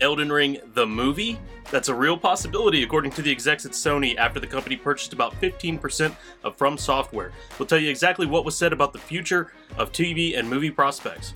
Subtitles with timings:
[0.00, 1.38] Elden Ring, the movie?
[1.70, 5.32] That's a real possibility, according to the execs at Sony, after the company purchased about
[5.40, 7.32] 15% of From Software.
[7.58, 11.34] We'll tell you exactly what was said about the future of TV and movie prospects.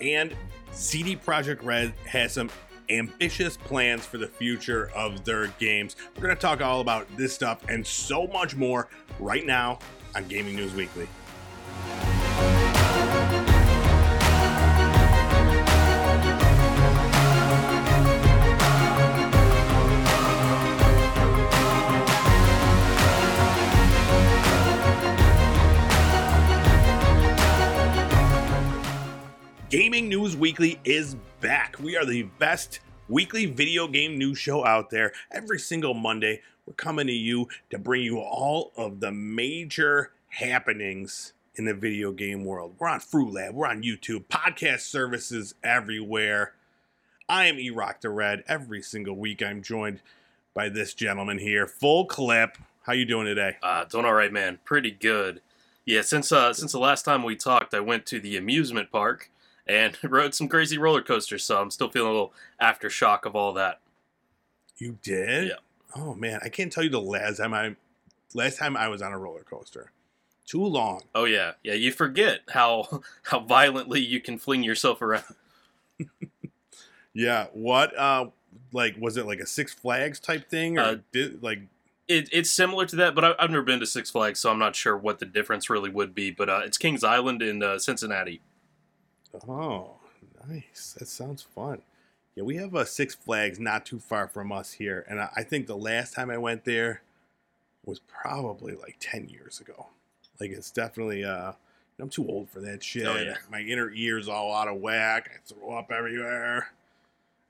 [0.00, 0.34] And
[0.72, 2.50] CD Projekt Red has some
[2.90, 5.96] ambitious plans for the future of their games.
[6.14, 8.88] We're going to talk all about this stuff and so much more
[9.18, 9.78] right now
[10.14, 11.08] on Gaming News Weekly.
[29.74, 31.74] Gaming News Weekly is back.
[31.80, 35.12] We are the best weekly video game news show out there.
[35.32, 41.32] Every single Monday, we're coming to you to bring you all of the major happenings
[41.56, 42.76] in the video game world.
[42.78, 46.52] We're on Fruit Lab, we're on YouTube, podcast services everywhere.
[47.28, 48.44] I am E-Rock the Red.
[48.46, 50.02] Every single week, I'm joined
[50.54, 51.66] by this gentleman here.
[51.66, 52.58] Full clip.
[52.82, 53.56] How you doing today?
[53.60, 54.60] Uh, doing all right, man.
[54.64, 55.40] Pretty good.
[55.84, 59.30] Yeah, since uh, since the last time we talked, I went to the amusement park
[59.66, 61.44] and rode some crazy roller coasters.
[61.44, 63.80] So I'm still feeling a little aftershock of all that.
[64.78, 65.48] You did?
[65.48, 65.54] Yeah.
[65.96, 67.76] Oh man, I can't tell you the last time I
[68.34, 69.92] last time I was on a roller coaster.
[70.46, 71.02] Too long.
[71.14, 71.74] Oh yeah, yeah.
[71.74, 75.24] You forget how how violently you can fling yourself around.
[77.14, 77.46] Yeah.
[77.52, 78.26] What uh
[78.72, 81.60] like was it like a Six Flags type thing or Uh, did like
[82.08, 84.58] It, it's similar to that, but I, I've never been to Six Flags, so I'm
[84.58, 86.30] not sure what the difference really would be.
[86.32, 88.40] But uh, it's Kings Island in uh, Cincinnati.
[89.48, 89.96] Oh,
[90.48, 90.94] nice.
[90.98, 91.82] That sounds fun.
[92.34, 95.42] Yeah, we have a Six Flags not too far from us here, and I, I
[95.42, 97.02] think the last time I went there
[97.84, 99.86] was probably like ten years ago.
[100.40, 101.52] Like it's definitely uh
[102.00, 103.06] I'm too old for that shit.
[103.06, 103.36] Oh, yeah.
[103.50, 105.30] My inner ears all out of whack.
[105.32, 106.70] I throw up everywhere.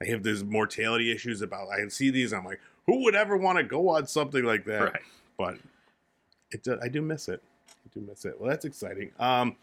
[0.02, 3.56] I have these mortality issues about I see these, I'm like, who would ever want
[3.58, 4.82] to go on something like that?
[4.82, 5.02] Right.
[5.38, 5.56] But
[6.50, 7.42] it I do miss it.
[7.70, 8.39] I do miss it.
[8.39, 9.12] Well, that's exciting.
[9.18, 9.56] Um,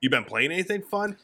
[0.00, 1.16] you been playing anything fun?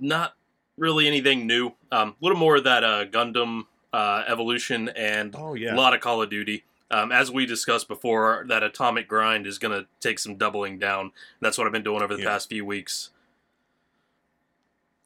[0.00, 0.34] Not
[0.76, 1.72] really anything new.
[1.90, 5.74] Um, a little more of that uh, Gundam uh, evolution and Oh yeah.
[5.74, 6.64] a lot of Call of Duty.
[6.90, 11.12] Um, as we discussed before, that atomic grind is going to take some doubling down.
[11.40, 12.28] That's what I've been doing over the Yeah.
[12.30, 13.10] past few weeks.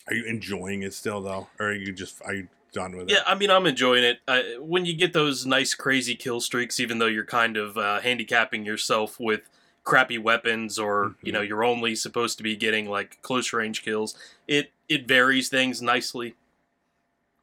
[0.09, 3.13] Are you enjoying it still though, or are you just are you done with it?
[3.15, 3.23] Yeah.
[3.27, 4.21] I mean, I'm enjoying it.
[4.29, 8.01] I, when you get those nice, crazy kill streaks, even though you're kind of uh,
[8.01, 9.49] handicapping yourself with
[9.85, 11.35] crappy weapons, or you Mhm.
[11.35, 14.17] know, you're only supposed to be getting like close range kills.
[14.47, 16.35] It it varies things nicely.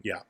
[0.01, 0.21] Yeah,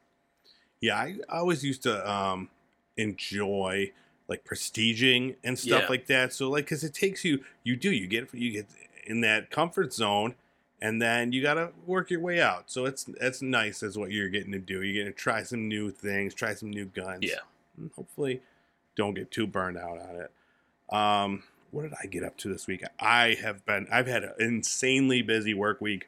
[0.82, 0.96] yeah.
[0.98, 2.50] I, I always used to um
[2.98, 3.92] enjoy
[4.28, 5.90] like prestiging and stuff Yeah.
[5.90, 6.32] like that.
[6.34, 8.68] So like, cause it takes you, you do, you get you get
[9.06, 10.36] in that comfort zone,
[10.82, 12.72] and then you gotta work your way out.
[12.72, 14.82] So it's it's nice as what you're getting to do.
[14.82, 17.20] You're gonna try some new things, try some new guns.
[17.24, 17.40] Yeah.
[17.78, 18.42] and hopefully
[18.96, 20.32] don't get too burned out on it.
[20.96, 22.84] Um, what did I get up to this week?
[23.00, 26.08] I have been I've had an insanely busy work week.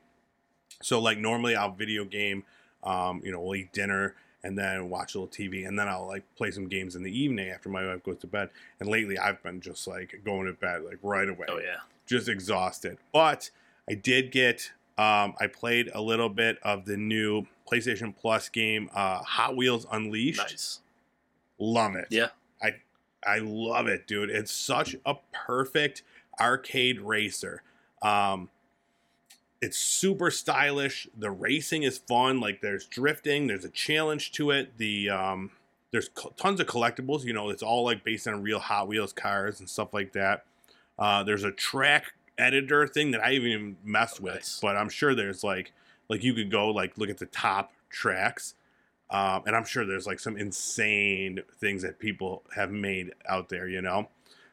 [0.85, 2.43] So like normally I'll video game,
[2.83, 4.13] um, you know, we'll eat dinner
[4.43, 7.11] and then watch a little TV and then I'll like play some games in the
[7.11, 8.51] evening after my wife goes to bed.
[8.79, 12.29] And lately I've been just like going to bed like right away Oh yeah, just
[12.29, 12.99] exhausted.
[13.11, 13.49] But
[13.89, 18.91] I did get um, I played a little bit of the new PlayStation Plus game,
[18.93, 20.37] uh, Hot Wheels Unleashed.
[20.37, 20.81] nice.
[21.57, 22.09] Love it.
[22.11, 22.27] Yeah.
[22.61, 22.75] I
[23.25, 24.29] I love it, dude.
[24.29, 26.03] It's such a perfect
[26.39, 27.63] arcade racer.
[28.03, 28.49] Um,
[29.65, 31.07] it's super stylish.
[31.17, 32.39] The racing is fun.
[32.39, 33.47] Like there's drifting.
[33.47, 34.77] There's a challenge to it.
[34.77, 35.49] The um,
[35.91, 37.23] there's co- tons of collectibles.
[37.25, 40.45] You know, it's all like based on real Hot Wheels cars and stuff like that.
[40.99, 44.59] Uh, there's a track editor thing that I haven't even messed with, Nice.
[44.61, 45.71] but I'm sure there's like
[46.09, 48.53] like you could go like look at the top tracks,
[49.09, 53.67] um, and I'm sure there's like some insane things that people have made out there.
[53.67, 54.09] You know,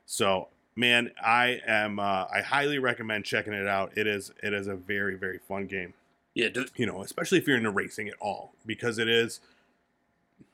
[0.06, 3.96] so man, I am uh, I highly recommend checking it out.
[3.96, 5.94] It is it is a very very fun game
[6.34, 9.40] Yeah, do, you know, especially if you're into racing at all, because it is,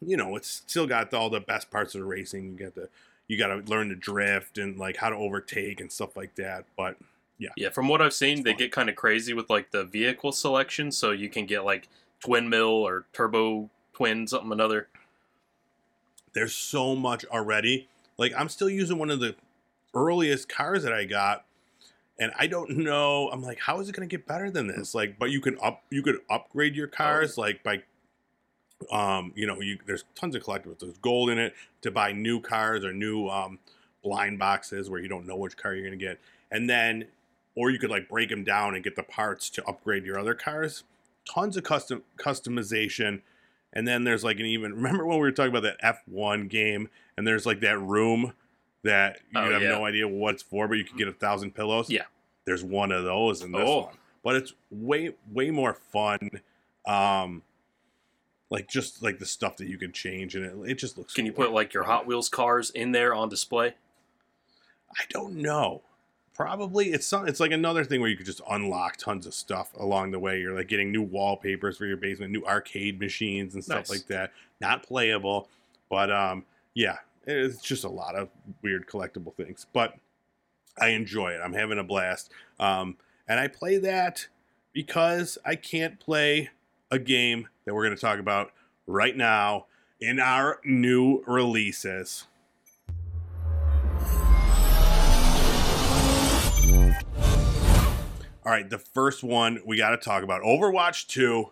[0.01, 2.57] you know, it's still got all the best parts of the racing.
[2.59, 2.89] You got the,
[3.29, 6.65] you got to learn to drift and like how to overtake and stuff like that.
[6.77, 6.97] But
[7.39, 7.51] yeah.
[7.57, 7.71] Yeah.
[7.71, 11.13] From what I've seen, they get kind of crazy with like the vehicle selection, so
[11.13, 11.89] you can get like
[12.21, 14.89] twin mill or turbo twin something another.
[16.33, 17.89] there's so much already.
[18.17, 19.35] Like I'm still using one of the
[19.95, 21.45] earliest cars that I got,
[22.19, 23.31] and I don't know.
[23.33, 24.95] I'm like, how is it going to get better than this?
[24.95, 27.83] Like, but you can up, you could upgrade your cars like by,
[28.93, 30.81] um, you know, you there's tons of collectibles.
[30.81, 33.59] There's gold in it to buy new cars or new um
[34.03, 36.21] blind boxes where you don't know which car you're going to get,
[36.51, 37.07] and then,
[37.57, 40.35] or you could like break them down and get the parts to upgrade your other
[40.35, 40.85] cars.
[41.33, 43.21] Tons of custom customization
[43.73, 46.89] And then there's like an even remember when we were talking about that F1 game
[47.17, 48.33] and there's like that room
[48.85, 49.71] that you Oh, have yeah.
[49.71, 51.91] no idea what it's for, but you can get a thousand pillows.
[51.91, 52.05] Yeah.
[52.45, 53.83] There's one of those in this Oh.
[53.85, 53.95] one.
[54.23, 56.19] But it's way way more fun.
[56.87, 57.43] Um
[58.51, 61.27] like just like the stuff that you can change and it, it just looks Can
[61.27, 63.75] you put like your Hot Wheels cars in there on display?
[64.99, 65.83] I don't know.
[66.35, 69.75] Probably it's some, it's like another thing where you could just unlock tons of stuff
[69.77, 70.41] along the way.
[70.41, 73.91] You're like getting new wallpapers for your basement, new arcade machines and stuff Nice.
[73.91, 74.33] like that.
[74.61, 75.49] Not playable,
[75.91, 76.45] but um
[76.75, 76.99] yeah,
[77.29, 78.29] it's just a lot of
[78.63, 79.67] weird collectible things.
[79.73, 79.95] But
[80.81, 81.41] I enjoy it.
[81.45, 82.31] I'm having a blast.
[82.59, 82.97] Um
[83.29, 84.27] and I play that
[84.73, 86.51] because I can't play
[86.91, 88.53] a game that we're going to talk about
[88.87, 89.67] right now
[90.01, 92.27] in our new releases.
[98.47, 101.51] All right, the first one we got to talk about Overwatch 2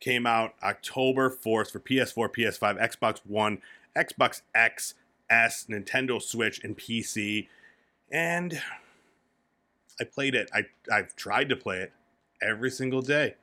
[0.00, 3.60] came out October 4th for PS4, PS5, Xbox One,
[3.94, 4.94] Xbox X,
[5.30, 7.48] S, Nintendo Switch, and PC.
[8.10, 8.60] And
[10.00, 10.50] I played it.
[10.52, 11.92] I, I've tried to play it
[12.42, 13.36] every single day.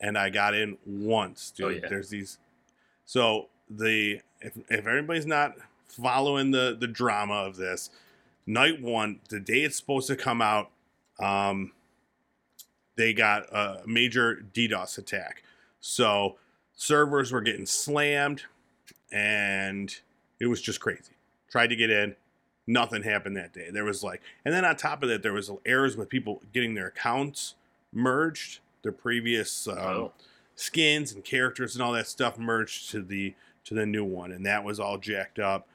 [0.00, 1.66] And I got in once, dude.
[1.66, 1.88] Oh, yeah.
[1.88, 2.38] There's these.
[3.04, 5.54] So the if, if everybody's not
[5.88, 7.90] following the the drama of this,
[8.46, 10.70] night one, the day it's supposed to come out,
[11.20, 11.72] um,
[12.96, 15.44] they got a major DDoS attack.
[15.80, 16.36] So
[16.74, 18.42] servers were getting slammed,
[19.12, 19.94] and
[20.40, 21.11] it was just crazy.
[21.52, 22.16] Tried to get in,
[22.66, 23.68] nothing happened that day.
[23.70, 26.74] There was like, and then on top of that, there was errors with people getting
[26.74, 27.54] their accounts
[27.92, 30.12] merged, their previous um, Oh.
[30.56, 33.34] skins and characters and all that stuff merged to the
[33.64, 35.68] to the new one, and that was all jacked up.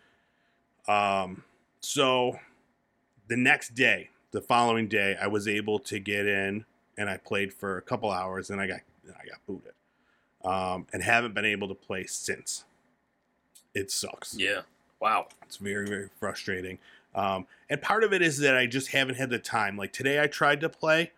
[0.88, 1.44] Um,
[1.80, 2.40] so
[3.28, 6.66] the next day, the following day, I was able to get in
[6.98, 9.74] and I played for a couple hours, and I got I got booted,
[10.44, 12.66] um, and haven't been able to play since.
[13.76, 14.36] It sucks.
[14.38, 14.62] Yeah.
[15.00, 15.28] Wow.
[15.46, 16.80] It's very, very frustrating.
[17.16, 19.78] Um, and part of it is that I just haven't had the time.
[19.78, 21.12] Like today, I tried to play.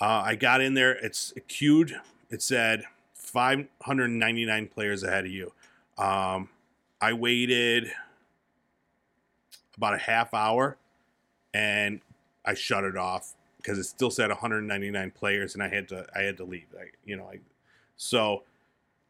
[0.00, 0.92] Uh, I got in there.
[0.92, 1.94] It's queued.
[2.30, 5.52] It said 599 players ahead of you.
[5.98, 6.48] Um,
[7.00, 7.92] I waited
[9.76, 10.76] about a half hour,
[11.52, 12.00] and
[12.44, 16.22] I shut it off because it still said 199 players, and I had to I
[16.22, 16.66] had to leave.
[16.78, 17.40] I, you know, I,
[17.96, 18.44] so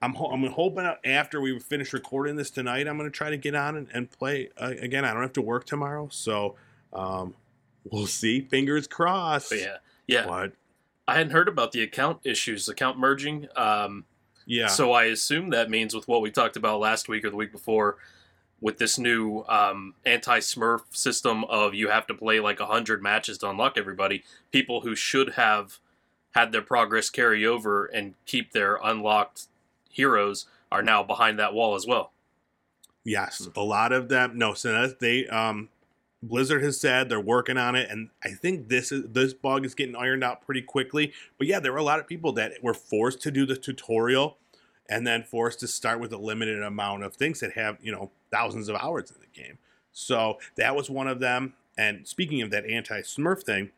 [0.02, 3.36] I'm ho- I'm hoping after we finish recording this tonight, I'm going to try to
[3.36, 5.04] get on and, and play uh, again.
[5.04, 6.56] I don't have to work tomorrow, so
[6.92, 7.34] um,
[7.84, 8.40] we'll see.
[8.40, 9.50] Fingers crossed.
[9.50, 9.76] But yeah.
[10.06, 10.26] Yeah.
[10.26, 10.52] But
[11.06, 13.48] I hadn't heard about the account issues, account merging.
[13.56, 14.04] Um,
[14.46, 17.36] yeah, So I assume that means with what we talked about last week or the
[17.36, 17.98] week before,
[18.60, 23.50] with this new um, anti-Smurf system of you have to play like hundred matches to
[23.50, 25.78] unlock everybody, people who should have
[26.32, 29.46] had their progress carry over and keep their unlocked
[29.90, 32.12] heroes are now behind that wall as well.
[33.04, 34.38] yes, a lot of them.
[34.38, 35.68] No, so they um,
[36.22, 39.74] Blizzard has said they're working on it, and I think this is this bug is
[39.74, 41.12] getting ironed out pretty quickly.
[41.38, 44.36] But yeah, there were a lot of people that were forced to do the tutorial,
[44.88, 48.10] and then forced to start with a limited amount of things that have you know
[48.30, 49.58] thousands of hours in the game.
[49.92, 51.54] So that was one of them.
[51.78, 53.70] And speaking of that anti-Smurf thing,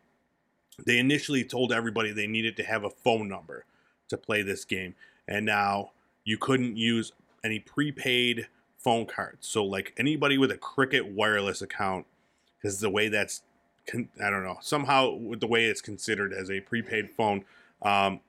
[0.85, 3.65] they initially told everybody they needed to have a phone number
[4.09, 4.97] to play this game,
[5.29, 5.93] and now
[6.25, 7.13] you couldn't use
[7.45, 8.49] any prepaid
[8.79, 9.47] phone cards.
[9.47, 12.07] So like anybody with a Cricket wireless account,
[12.57, 13.43] because the way that's,
[13.93, 17.45] I don't know, somehow with the way it's considered as a prepaid phone,
[17.83, 18.21] um,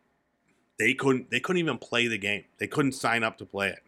[0.80, 2.46] they couldn't they couldn't even play the game.
[2.58, 3.84] They couldn't sign up to play it.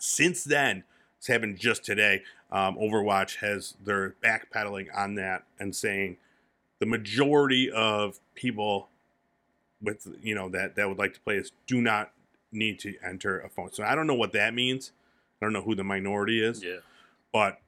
[0.00, 0.84] Since then,
[1.18, 2.22] it's happened just today.
[2.50, 6.16] Um, Overwatch has they're backpedaling on that and saying
[6.78, 8.88] the majority of people
[9.82, 12.12] with you know that that would like to play this do not
[12.54, 13.72] need to enter a phone.
[13.72, 14.92] So I don't know what that means.
[15.40, 16.76] I don't know who the minority is, Yeah.
[17.32, 17.60] but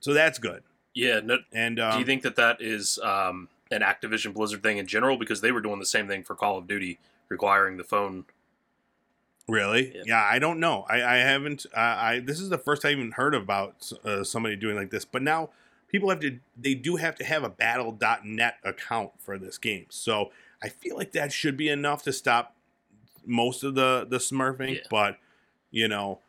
[0.00, 0.62] so that's good.
[0.94, 1.20] Yeah.
[1.20, 4.86] No, And um, do you think that that is um, an Activision Blizzard thing in
[4.86, 5.16] general?
[5.16, 8.24] Because they were doing the same thing for Call of Duty, requiring the phone.
[9.48, 9.92] Really?
[9.96, 10.02] Yeah.
[10.06, 10.28] Yeah.
[10.30, 10.84] I don't know.
[10.88, 11.66] I, I haven't.
[11.74, 15.04] Uh, I this is the first I even heard about uh, somebody doing like this.
[15.06, 15.50] But now
[15.88, 16.38] people have to.
[16.60, 19.86] They do have to have a Battle.net account for this game.
[19.88, 20.32] So
[20.62, 22.54] I feel like that should be enough to stop
[23.28, 24.76] most of the the smurfing.
[24.76, 24.80] Yeah.
[24.90, 25.18] But
[25.70, 26.20] you know,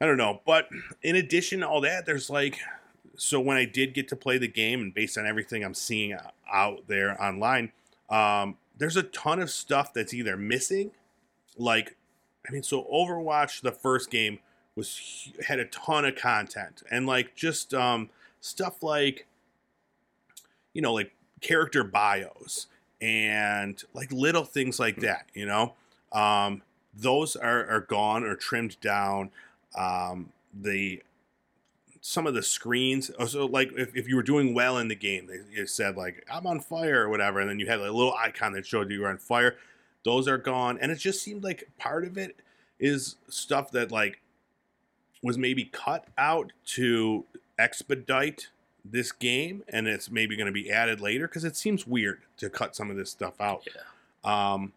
[0.00, 0.40] I don't know.
[0.46, 0.68] But
[1.02, 2.58] in addition to all that, there's like.
[3.16, 6.18] So when I did get to play the game, and based on everything I'm seeing
[6.52, 7.70] out there online,
[8.10, 10.90] um, there's a ton of stuff that's either missing,
[11.56, 11.96] like
[12.48, 14.38] I mean, so Overwatch, the first game
[14.76, 19.26] was had a ton of content and like just um, stuff like,
[20.72, 22.66] you know, like character bios
[23.00, 25.26] and like little things like that.
[25.32, 25.74] You know,
[26.14, 26.62] um,
[26.96, 29.30] those are, are gone or trimmed down.
[29.76, 31.02] Um, the
[32.00, 33.10] some of the screens.
[33.18, 36.24] oh, So like if, if you were doing well in the game, they said like
[36.32, 38.90] I'm on fire or whatever, and then you had like, a little icon that showed
[38.90, 39.56] you were on fire.
[40.04, 42.36] Those are gone, and it just seemed like part of it
[42.78, 44.20] is stuff that like
[45.22, 47.24] was maybe cut out to
[47.58, 48.48] expedite
[48.84, 52.50] this game, and it's maybe going to be added later because it seems weird to
[52.50, 53.66] cut some of this stuff out.
[53.66, 54.52] Yeah.
[54.52, 54.74] Um,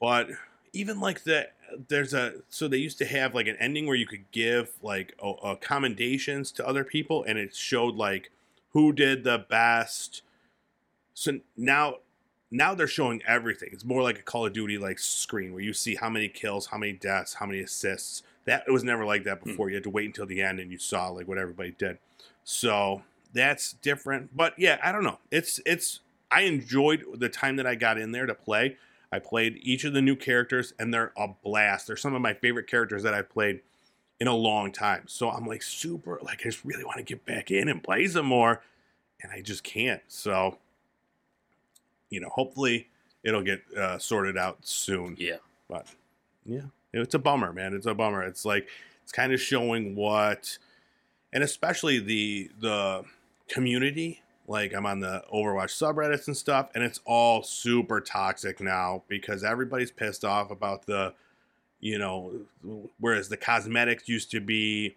[0.00, 0.28] but
[0.72, 1.48] even like the
[1.88, 5.14] there's a so they used to have like an ending where you could give like
[5.22, 8.30] a, a commendations to other people, and it showed like
[8.70, 10.22] who did the best.
[11.14, 11.96] So now
[12.50, 13.70] now they're showing everything.
[13.72, 16.66] It's more like a Call of Duty like screen where you see how many kills,
[16.66, 18.22] how many deaths, how many assists.
[18.44, 19.50] That it was never like that hmm.
[19.50, 19.68] before.
[19.68, 21.98] You had to wait until the end and you saw like what everybody did.
[22.44, 24.36] So that's different.
[24.36, 25.18] But yeah, I don't know.
[25.30, 26.00] It's it's
[26.30, 28.76] I enjoyed the time that I got in there to play.
[29.16, 31.86] I played each of the new characters and they're a blast.
[31.86, 33.60] They're some of my favorite characters that I've played
[34.20, 35.04] in a long time.
[35.06, 38.06] So I'm like super like I just really want to get back in and play
[38.06, 38.62] some more
[39.22, 40.02] and I just can't.
[40.08, 40.58] So
[42.10, 42.88] you know, hopefully
[43.24, 45.16] it'll get uh, sorted out soon.
[45.18, 45.36] Yeah.
[45.68, 45.86] But
[46.44, 47.74] yeah, it's a bummer, man.
[47.74, 48.22] It's a bummer.
[48.22, 48.68] It's like
[49.02, 50.58] it's kind of showing what,
[51.32, 53.04] and especially the the
[53.48, 54.22] community.
[54.46, 59.42] Like I'm on the Overwatch subreddits and stuff, and it's all super toxic now because
[59.42, 61.14] everybody's pissed off about the,
[61.80, 62.32] you know,
[62.98, 64.96] whereas the cosmetics used to be,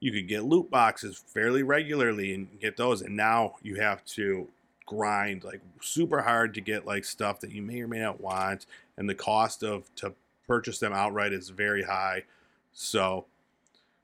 [0.00, 4.48] you could get loot boxes fairly regularly and get those, and now you have to
[4.86, 8.66] grind like super hard to get like stuff that you may or may not want
[8.96, 10.14] and the cost of to
[10.46, 12.22] purchase them outright is very high.
[12.72, 13.26] So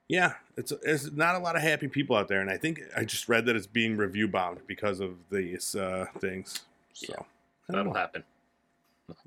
[0.09, 3.05] yeah it's it's not a lot of happy people out there and i think i
[3.05, 7.25] just read that it's being review bombed because of these uh things so Yeah,
[7.69, 7.99] That'll know.
[7.99, 8.25] happen.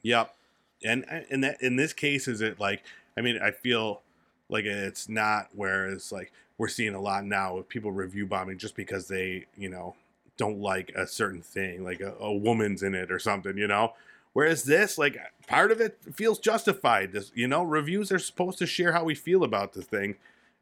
[0.04, 0.36] Yep.
[0.84, 2.84] And in that in this case, is it like?
[3.18, 4.02] I mean, I feel
[4.50, 5.48] like it's not.
[5.56, 9.70] Whereas, like we're seeing a lot now of people review bombing just because they, you
[9.70, 9.96] know,
[10.38, 13.94] don't like a certain thing, like a, a woman's in it or something, you know.
[14.34, 15.18] Whereas this, like,
[15.48, 17.14] part of it feels justified.
[17.14, 20.18] This, you know, reviews are supposed to share how we feel about the thing,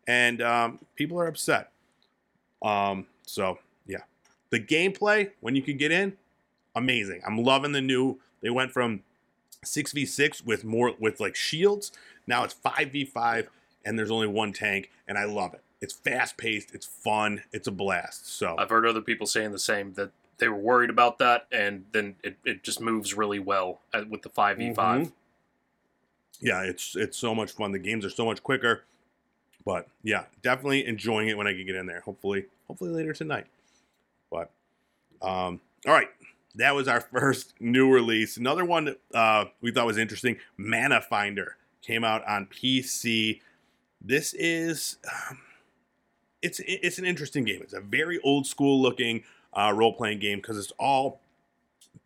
[0.07, 1.71] and um, people are upset.
[2.61, 4.01] Um, so yeah,
[4.49, 6.13] the gameplay when you can get in,
[6.75, 7.21] amazing.
[7.25, 8.19] I'm loving the new.
[8.41, 9.01] They went from
[9.63, 11.91] six v six with more with like shields.
[12.27, 13.49] Now it's five v five,
[13.85, 15.61] and there's only one tank, and I love it.
[15.81, 16.73] It's fast paced.
[16.73, 17.43] It's fun.
[17.51, 18.27] It's a blast.
[18.29, 21.85] So I've heard other people saying the same that they were worried about that, and
[21.91, 25.07] then it, it just moves really well with the five v five.
[25.07, 25.11] Mhm.
[26.39, 27.71] yeah, it's it's so much fun.
[27.73, 28.83] The games are so much quicker.
[29.65, 32.01] But yeah, definitely enjoying it when I can get in there.
[32.01, 33.45] Hopefully, hopefully later tonight.
[34.29, 34.51] But
[35.21, 36.09] um, all right,
[36.55, 38.37] that was our first new release.
[38.37, 43.41] Another one uh, we thought was interesting, Mana Finder, came out on PC.
[44.01, 44.97] This is
[45.29, 45.39] um,
[46.41, 47.61] it's it's an interesting game.
[47.61, 51.21] It's a very old school looking uh, role playing game because it's all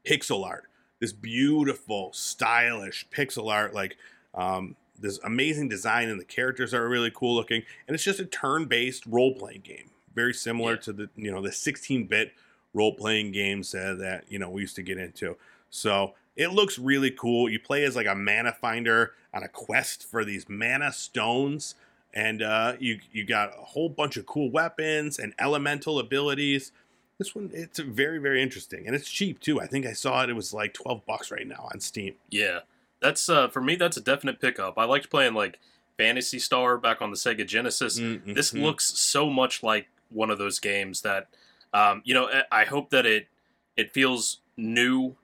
[0.06, 0.66] pixel art.
[1.00, 3.98] This beautiful, stylish pixel art, like
[4.34, 7.64] um, this amazing design, and the characters are really cool looking.
[7.88, 10.80] And it's just a turn based role playing game, very similar Yeah.
[10.82, 12.34] to the you know the 16 bit
[12.74, 15.38] role playing games uh, that you know we used to get into.
[15.70, 17.50] So it looks really cool.
[17.50, 21.76] You play as like a mana finder on a quest for these mana stones,
[22.14, 26.72] and uh, you you got a whole bunch of cool weapons and elemental abilities.
[27.18, 29.60] This one it's very very interesting, and it's cheap too.
[29.60, 32.14] I think I saw it; it was like twelve bucks right now on Steam.
[32.30, 32.60] Yeah,
[33.02, 33.76] that's uh, for me.
[33.76, 34.78] That's a definite pickup.
[34.78, 35.60] I liked playing like
[35.98, 37.96] Phantasy Star back on the Sega Genesis.
[37.98, 38.62] This Mhm.
[38.64, 41.28] looks so much like one of those games that,
[41.74, 43.28] um, you know, I- I hope that it
[43.76, 45.16] it feels new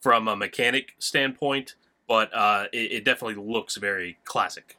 [0.00, 1.76] from a mechanic standpoint,
[2.08, 4.76] but uh, it, it definitely looks very classic.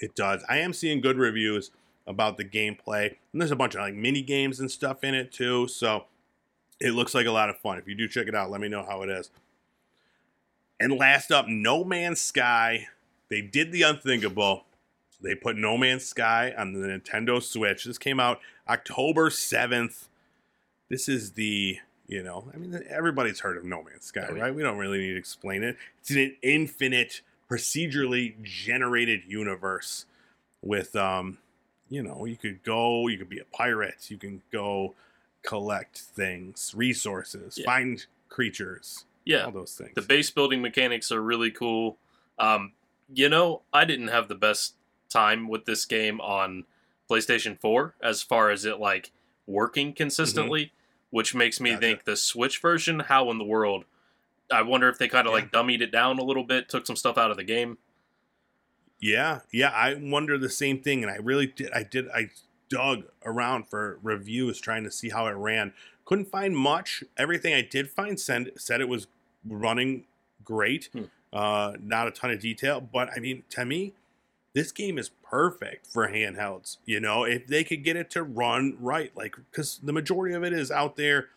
[0.00, 0.44] It does.
[0.48, 1.70] I am seeing good reviews
[2.06, 5.30] about the gameplay, and there's a bunch of like mini games and stuff in it
[5.32, 5.68] too.
[5.68, 6.06] So
[6.80, 7.78] it looks like a lot of fun.
[7.78, 9.30] If you do check it out, let me know how it is.
[10.78, 12.88] And last up, No Man's Sky.
[13.28, 14.64] They did the unthinkable.
[15.20, 17.84] They put No Man's Sky on the Nintendo Switch.
[17.84, 20.08] This came out October 7th.
[20.88, 24.54] This is the, you know, I mean, everybody's heard of No Man's Sky, Oh, right?
[24.54, 25.76] We don't really need to explain it.
[26.00, 30.04] It's an infinite, procedurally generated universe
[30.62, 31.38] with, um,
[31.88, 34.94] you know, you could go, you could be a pirate, you can go
[35.42, 37.64] collect things, resources, Yeah.
[37.64, 39.92] find creatures, Yeah, all those things.
[39.94, 41.98] the base building mechanics are really cool.
[42.38, 42.72] Um,
[43.12, 44.74] you know, I didn't have the best
[45.10, 46.64] time with this game on
[47.10, 49.10] PlayStation 4 as far as it like
[49.46, 50.72] working consistently,
[51.10, 51.80] which makes me Gotcha.
[51.80, 53.84] think the Switch version, how in the world
[54.50, 55.40] I wonder if they kind of Yeah.
[55.40, 57.78] like dummied it down a little bit, took some stuff out of the game.
[59.00, 61.70] Yeah, yeah, I wonder the same thing, and I really did.
[61.72, 62.08] I did.
[62.10, 62.30] I
[62.68, 65.72] dug around for reviews trying to see how it ran.
[66.04, 67.04] Couldn't find much.
[67.16, 69.06] Everything I did find send, said it was
[69.48, 70.04] running
[70.44, 70.88] great.
[70.92, 71.04] Hmm.
[71.32, 73.92] Uh, not a ton of detail, but I mean, to me,
[74.54, 76.78] this game is perfect for handhelds.
[76.86, 80.44] You know, if they could get it to run right, like because the majority of
[80.44, 81.28] it is out there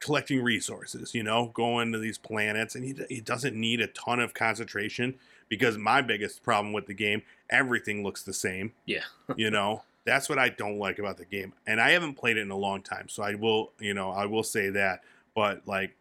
[0.00, 1.14] collecting resources.
[1.14, 5.14] You know, going to these planets, and he, he doesn't need a ton of concentration
[5.48, 8.72] because my biggest problem with the game, everything looks the same.
[8.86, 9.04] Yeah.
[9.36, 11.52] you know, that's what I don't like about the game.
[11.66, 14.26] And I haven't played it in a long time, so I will, you know, I
[14.26, 15.02] will say that.
[15.34, 15.94] But like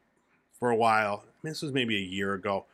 [0.60, 2.66] for a while, I mean, this was maybe a year ago.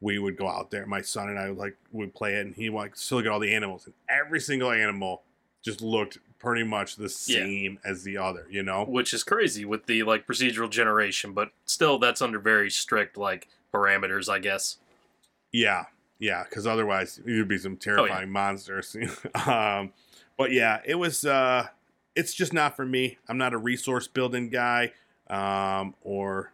[0.00, 0.84] We would go out there.
[0.86, 3.26] My son and I would like would play it, and he would like still look
[3.26, 5.22] at all the animals, and every single animal
[5.64, 7.44] just looked pretty much the Yeah.
[7.44, 8.46] same as the other.
[8.50, 8.84] You know?
[8.84, 13.46] which is crazy with the like procedural generation, but still that's under very strict like
[13.72, 14.78] parameters, I guess.
[15.52, 15.84] Yeah,
[16.18, 18.96] yeah, because otherwise there'd be some terrifying monsters.
[19.46, 19.92] um,
[20.36, 21.24] but yeah, it was.
[21.24, 21.68] Uh,
[22.16, 23.18] it's just not for me.
[23.28, 24.92] I'm not a resource building guy,
[25.30, 26.52] um, or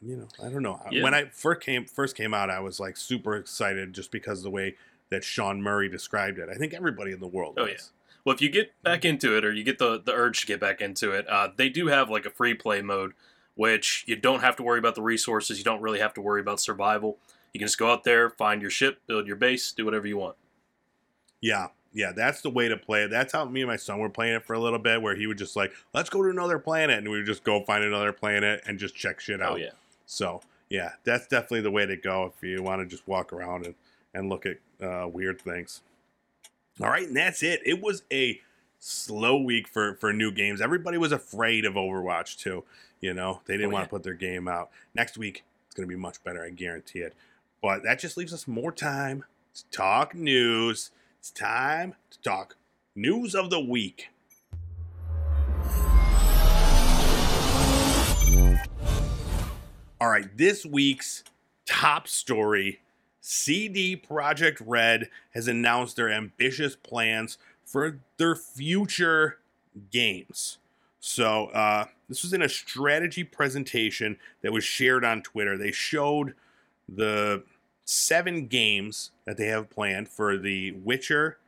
[0.00, 0.80] you know, I don't know.
[0.90, 1.02] Yeah.
[1.02, 4.44] When I first came first came out, I was like super excited just because of
[4.44, 4.76] the way
[5.10, 6.48] that Sean Murray described it.
[6.48, 7.54] I think everybody in the world.
[7.58, 7.72] Oh, was.
[7.72, 7.78] yeah.
[8.24, 10.60] Well, if you get back into it, or you get the the urge to get
[10.60, 13.12] back into it, uh, they do have like a free play mode,
[13.54, 15.58] which you don't have to worry about the resources.
[15.58, 17.18] You don't really have to worry about survival.
[17.52, 20.18] You can just go out there, find your ship, build your base, do whatever you
[20.18, 20.36] want.
[21.40, 23.10] Yeah, yeah, that's the way to play it.
[23.10, 25.26] That's how me and my son were playing it for a little bit, where he
[25.26, 28.12] would just like, let's go to another planet, and we would just go find another
[28.12, 29.52] planet and just check shit out.
[29.52, 29.70] Oh yeah,
[30.10, 33.66] So yeah, that's definitely the way to go if you want to just walk around
[33.66, 33.74] and,
[34.14, 35.82] and look at uh, weird things.
[36.80, 37.60] All right, and that's it.
[37.64, 38.40] It was a
[38.80, 40.60] slow week for for new games.
[40.60, 42.64] Everybody was afraid of Overwatch too.
[43.00, 43.86] You know, they didn't Oh, want yeah.
[43.86, 44.70] to put their game out.
[44.94, 47.14] Next week it's going to be much better, I guarantee it.
[47.62, 49.24] But that just leaves us more time
[49.54, 50.90] to talk news.
[51.18, 52.56] It's time to talk
[52.94, 54.08] news of the week.
[60.00, 61.24] All right, this week's
[61.66, 62.80] top story
[63.20, 69.38] CD Projekt Red has announced their ambitious plans for their future
[69.90, 70.58] games.
[71.00, 75.58] So, uh, this was in a strategy presentation that was shared on Twitter.
[75.58, 76.34] They showed
[76.88, 77.42] the
[77.84, 81.38] seven games that they have planned for the Witcher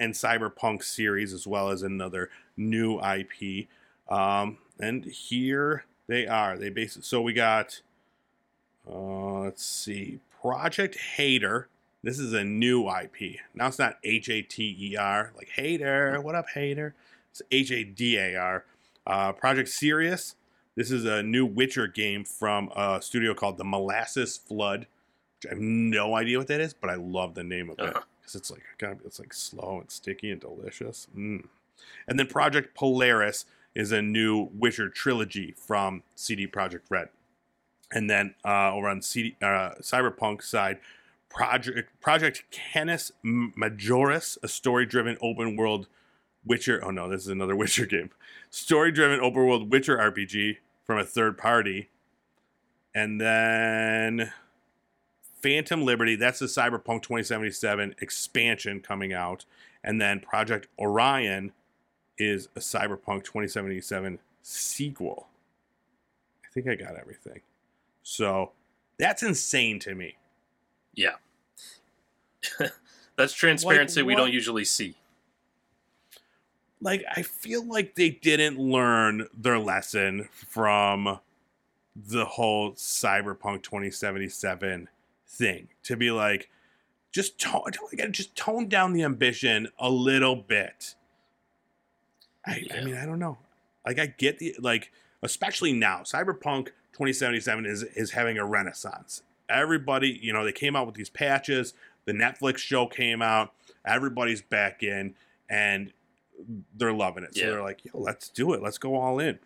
[0.00, 3.68] and Cyberpunk series, as well as another new IP.
[4.08, 6.56] Um, and here they are.
[6.58, 7.80] They basically so we got.
[8.90, 11.68] Uh, let's see, Project Hater.
[12.02, 13.36] This is a new IP.
[13.54, 16.20] Now it's not H A T E R like Hater.
[16.20, 16.94] What up, Hater?
[17.30, 18.64] It's H A D A R.
[19.06, 20.34] Uh, Project Sirius.
[20.74, 24.86] This is a new Witcher game from a studio called the Molasses Flood.
[25.42, 27.84] Which I have no idea what that is, but I love the name of it
[27.86, 28.00] Uh-huh.
[28.20, 28.62] because it's like
[29.04, 31.08] it's like slow and sticky and delicious.
[31.16, 31.46] Mm.
[32.06, 33.44] And then Project Polaris
[33.78, 37.10] is a new Witcher trilogy from CD Projekt Red.
[37.92, 40.80] And then uh, over on CD, uh, Cyberpunk side,
[41.30, 45.86] Project Project Canis Majoris, a story-driven open-world
[46.44, 46.84] Witcher.
[46.84, 48.10] Oh no, this is another Witcher game.
[48.50, 51.88] Story-driven open-world Witcher RPG from a third party.
[52.92, 54.32] And then
[55.40, 59.44] Phantom Liberty, that's the Cyberpunk 2077 expansion coming out.
[59.84, 61.52] And then Project Orion
[62.18, 65.28] is a Cyberpunk 2077 sequel.
[66.44, 67.40] I think I got everything.
[68.02, 68.52] So
[68.98, 70.16] that's insane to me.
[70.94, 71.16] yeah.
[73.16, 74.96] that's transparency we don't usually see.
[76.80, 81.18] Like, I feel like they didn't learn their lesson from
[81.96, 84.88] the whole Cyberpunk 2077
[85.26, 85.68] thing.
[85.82, 86.48] To be like,
[87.10, 90.94] just tone, like, just tone down the ambition a little bit.
[92.48, 93.38] I, I mean, I don't know.
[93.86, 94.90] Like, I get the like,
[95.22, 99.22] especially now, Cyberpunk 2077 is is having a renaissance.
[99.48, 101.74] Everybody, you know, they came out with these patches.
[102.04, 103.52] The Netflix show came out.
[103.86, 105.14] Everybody's back in,
[105.48, 105.92] and
[106.76, 107.34] they're loving it.
[107.34, 107.50] So Yeah.
[107.50, 108.62] they're like, "Yo, let's do it.
[108.62, 109.38] Let's go all in."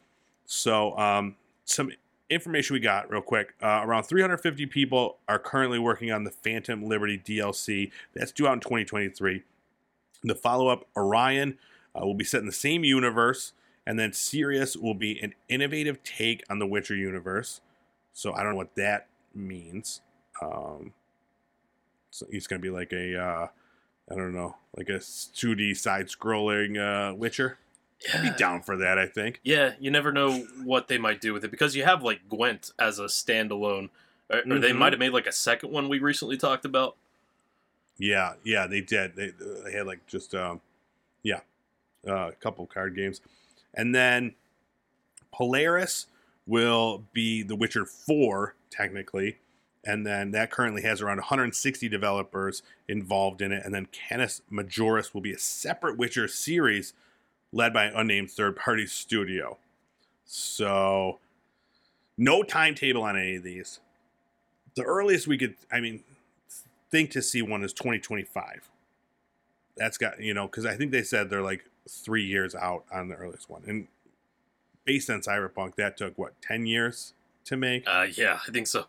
[0.46, 1.92] So, um, some
[2.30, 3.54] information we got real quick.
[3.62, 7.90] Uh, around 350 people are currently working on the Phantom Liberty DLC.
[8.14, 9.42] That's due out in 2023.
[10.24, 11.58] The follow up, Orion,
[11.94, 13.52] uh, will be set in the same universe,
[13.86, 17.60] and then Sirius will be an innovative take on the Witcher universe.
[18.12, 20.00] So I don't know what that means.
[20.40, 20.92] Um,
[22.10, 23.48] so he's going to be like a, uh,
[24.10, 27.58] I don't know, like a 2D side scrolling uh, Witcher.
[28.12, 28.98] I'd be down for that.
[28.98, 29.40] I think.
[29.42, 32.72] Yeah, you never know what they might do with it because you have like Gwent
[32.78, 33.90] as a standalone,
[34.28, 36.96] or, or they might have made like a second one we recently talked about.
[37.98, 39.14] Yeah, yeah, they did.
[39.14, 39.32] They
[39.64, 40.60] they had like just um,
[41.22, 41.40] yeah,
[42.06, 43.20] uh, a couple card games,
[43.74, 44.34] and then
[45.32, 46.06] Polaris
[46.46, 49.38] will be The Witcher Four technically,
[49.84, 55.14] and then that currently has around 160 developers involved in it, and then Canis Majoris
[55.14, 56.94] will be a separate Witcher series
[57.52, 59.58] led by an unnamed third party studio.
[60.24, 61.18] So,
[62.16, 63.80] no timetable on any of these.
[64.74, 66.02] The earliest we could, I mean,
[66.90, 68.70] think to see one is 2025.
[69.76, 73.08] That's got, you know, because I think they said they're like three years out on
[73.08, 73.62] the earliest one.
[73.66, 73.88] And
[74.84, 77.12] based on Cyberpunk, that took what, 10 years
[77.44, 77.84] to make?
[77.86, 78.86] Uh, yeah, I think so.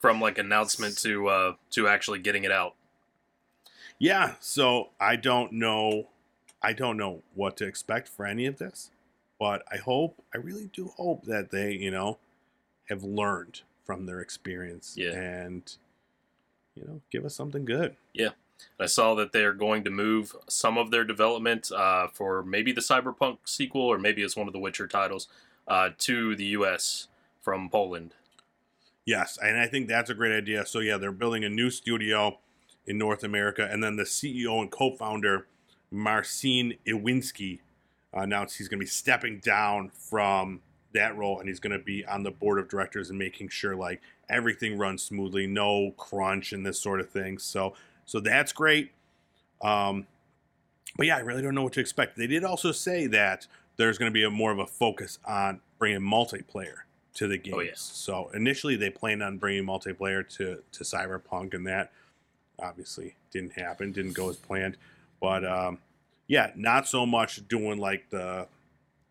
[0.00, 2.74] From like announcement to uh, to actually getting it out.
[3.98, 6.08] Yeah, so I don't know
[6.62, 8.90] I don't know what to expect for any of this,
[9.40, 12.18] but I hope I really do hope that they, you know,
[12.88, 15.12] have learned from their experience Yeah.
[15.12, 15.62] and
[16.76, 17.96] you know, give us something good.
[18.80, 22.80] I saw that they're going to move some of their development uh, for maybe the
[22.80, 25.28] Cyberpunk sequel or maybe it's one of the Witcher titles
[25.66, 27.08] uh, to the U.S.
[27.40, 28.14] from Poland.
[29.04, 30.66] Yes, and I think that's a great idea.
[30.66, 32.38] So yeah, they're building a new studio
[32.86, 35.46] in North America, and then the CEO and co-founder
[35.90, 37.60] Marcin Iwinski
[38.12, 40.60] announced he's going to be stepping down from
[40.92, 43.76] that role, and he's going to be on the board of directors and making sure
[43.76, 47.38] like everything runs smoothly, no crunch and this sort of thing.
[47.38, 47.74] So
[48.08, 48.90] so that's great.
[49.60, 50.06] Um,
[50.96, 52.16] but yeah, I really don't know what to expect.
[52.16, 55.60] They did also say that there's going to be a more of a focus on
[55.78, 56.78] bringing multiplayer
[57.16, 57.54] to the games.
[57.54, 57.72] Oh, yeah.
[57.74, 61.92] So initially they planned on bringing multiplayer to to Cyberpunk, and that
[62.58, 64.78] obviously didn't happen, didn't go as planned.
[65.20, 65.78] But um,
[66.28, 68.46] yeah, not so much doing like the,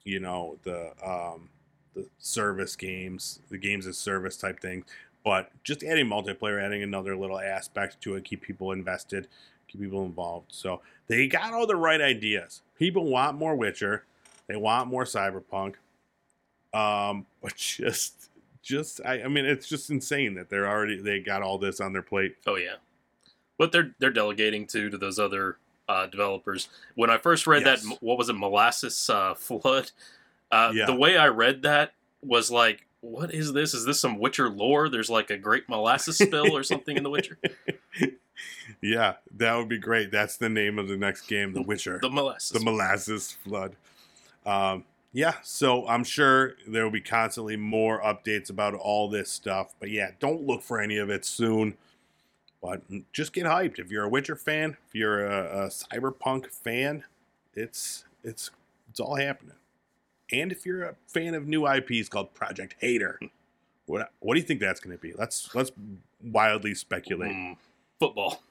[0.06, 1.50] you know, the um,
[1.94, 4.86] the service games, the games as service type thing,
[5.28, 9.28] but just adding multiplayer, adding another little aspect to it, keep people invested,
[9.68, 10.46] keep people involved.
[10.54, 12.62] So they got all the right ideas.
[12.80, 14.06] People want more Witcher,
[14.48, 15.76] they want more Cyberpunk,
[16.74, 18.30] um, but just
[18.64, 21.92] just I, I mean it's just insane that they're already they got all this on
[21.92, 22.38] their plate.
[22.48, 22.76] Oh yeah,
[23.58, 25.58] but they're they're delegating to to those other
[25.90, 26.70] uh, developers.
[26.96, 27.84] When I first read Yes.
[27.84, 29.92] that, what was it, Molasses uh, Flood?
[30.50, 30.86] Uh, Yeah.
[30.86, 33.74] The way I read that was like, what is this?
[33.74, 34.90] Is this some Witcher lore?
[34.90, 37.38] There's like a great molasses spill or something in The Witcher.
[38.82, 40.12] Yeah, that would be great.
[40.12, 42.00] That's the name of the next game, The Witcher.
[42.02, 42.52] The molasses.
[42.52, 43.76] the molasses flood.
[44.46, 49.74] Um, yeah, so I'm sure there will be constantly more updates about all this stuff.
[49.80, 51.76] But yeah, don't look for any of it soon.
[52.62, 52.82] But
[53.14, 53.80] just get hyped.
[53.80, 57.04] If you're a Witcher fan, if you're a, a Cyberpunk fan,
[57.56, 58.52] it's it's
[58.90, 59.56] it's all happening.
[60.32, 63.20] And if you're a fan of new IPs called Project Hater,
[63.86, 65.14] what what do you think that's going to be?
[65.14, 65.72] Let's let's
[66.22, 67.32] wildly speculate.
[67.32, 67.58] Mm,
[68.00, 68.42] football.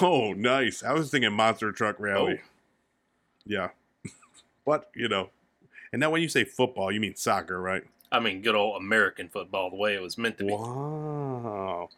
[0.00, 0.82] Oh, nice.
[0.82, 2.40] I was thinking Monster Truck Rally.
[2.42, 2.48] Oh.
[3.44, 3.68] Yeah.
[4.66, 5.30] but, you know,
[5.92, 7.84] and now when you say football, you mean soccer, right?
[8.10, 10.52] I mean, good old American football, the way it was meant to be.
[10.52, 11.88] Wow.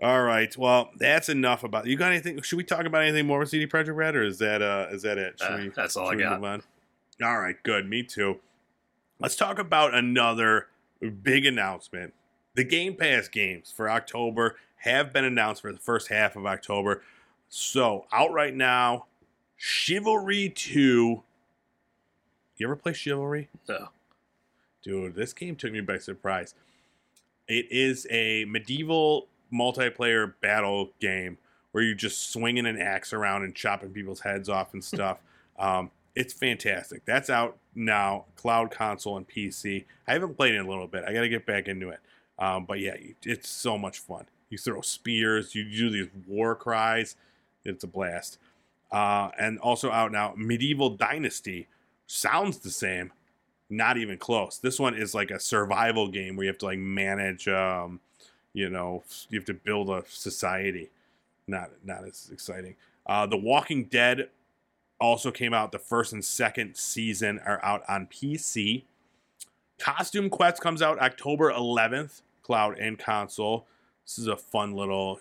[0.00, 0.56] All right.
[0.56, 3.66] Well, that's enough about you got anything should we talk about anything more with CD
[3.66, 5.40] Projekt Red or is that uh is that it?
[5.40, 6.62] Uh, we that's all I got.
[7.22, 7.88] All right, good.
[7.88, 8.38] Me too.
[9.18, 10.68] Let's talk about another
[11.22, 12.14] big announcement.
[12.54, 17.02] The Game Pass games for October have been announced for the first half of October.
[17.48, 19.06] So, out right now,
[19.56, 21.22] Chivalry 2.
[22.56, 23.48] You ever play Chivalry?
[23.68, 23.88] No.
[24.82, 26.54] Dude, this game took me by surprise.
[27.48, 31.38] It is a medieval multiplayer battle game
[31.72, 35.18] where you're just swinging an axe around and chopping people's heads off and stuff.
[35.58, 37.04] um, it's fantastic.
[37.04, 39.84] That's out now, cloud console and PC.
[40.08, 41.04] I haven't played it in a little bit.
[41.06, 42.00] I got to get back into it.
[42.40, 44.26] Um, but yeah, it's so much fun.
[44.50, 47.14] You throw spears, you do these war cries.
[47.64, 48.38] It's a blast.
[48.90, 51.68] Uh, and also out now, Medieval Dynasty
[52.08, 53.12] sounds the same,
[53.70, 54.58] not even close.
[54.58, 58.00] This one is like a survival game where you have to like manage, um,
[58.54, 60.90] you know, you have to build a society.
[61.46, 62.74] Not not as exciting.
[63.06, 64.30] Uh, the Walking Dead
[65.00, 65.72] also came out.
[65.72, 68.84] The first and second season are out on PC.
[69.78, 73.66] Costume Quest comes out October 11th, cloud and console.
[74.04, 75.20] This is a fun little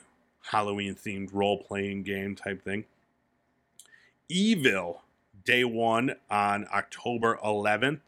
[0.52, 2.86] Halloween themed role playing game type thing.
[4.30, 5.02] Eville
[5.44, 8.00] day one on October 11th.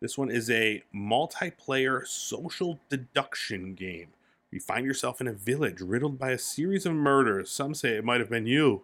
[0.00, 4.08] This one is a multiplayer social deduction game.
[4.50, 7.50] You find yourself in a village riddled by a series of murders.
[7.50, 8.82] Some say it might have been you.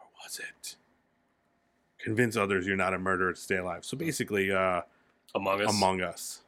[0.00, 0.76] Or was it?
[2.06, 3.84] Convince others you're not a murderer to stay alive.
[3.84, 4.82] So basically, uh,
[5.34, 5.70] Among Us.
[5.70, 6.40] Among Us.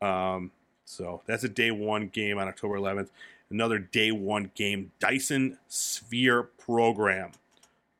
[0.00, 0.52] Um,
[0.84, 3.08] so that's a day one game on October 11th.
[3.50, 7.32] Another day one game, Dyson Sphere Program.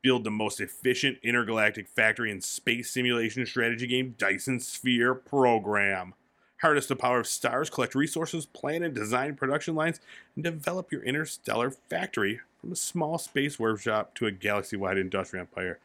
[0.01, 6.13] Build the most efficient intergalactic factory and space simulation strategy game, Dyson Sphere Program.
[6.61, 9.99] Harness the power of stars, collect resources, plan and design production lines,
[10.35, 15.41] and develop your interstellar factory from a small space workshop to a galaxy wide industrial
[15.41, 15.77] empire.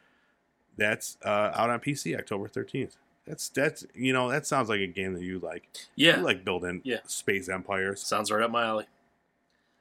[0.76, 2.96] That's uh, out on PC October 13th.
[3.26, 5.68] That's that's you know that sounds like a game that you like.
[5.96, 6.18] yeah.
[6.18, 6.98] You like building Yeah.
[7.06, 8.00] space empires.
[8.02, 8.86] Sounds right up my alley.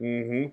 [0.01, 0.49] Mm-hmm.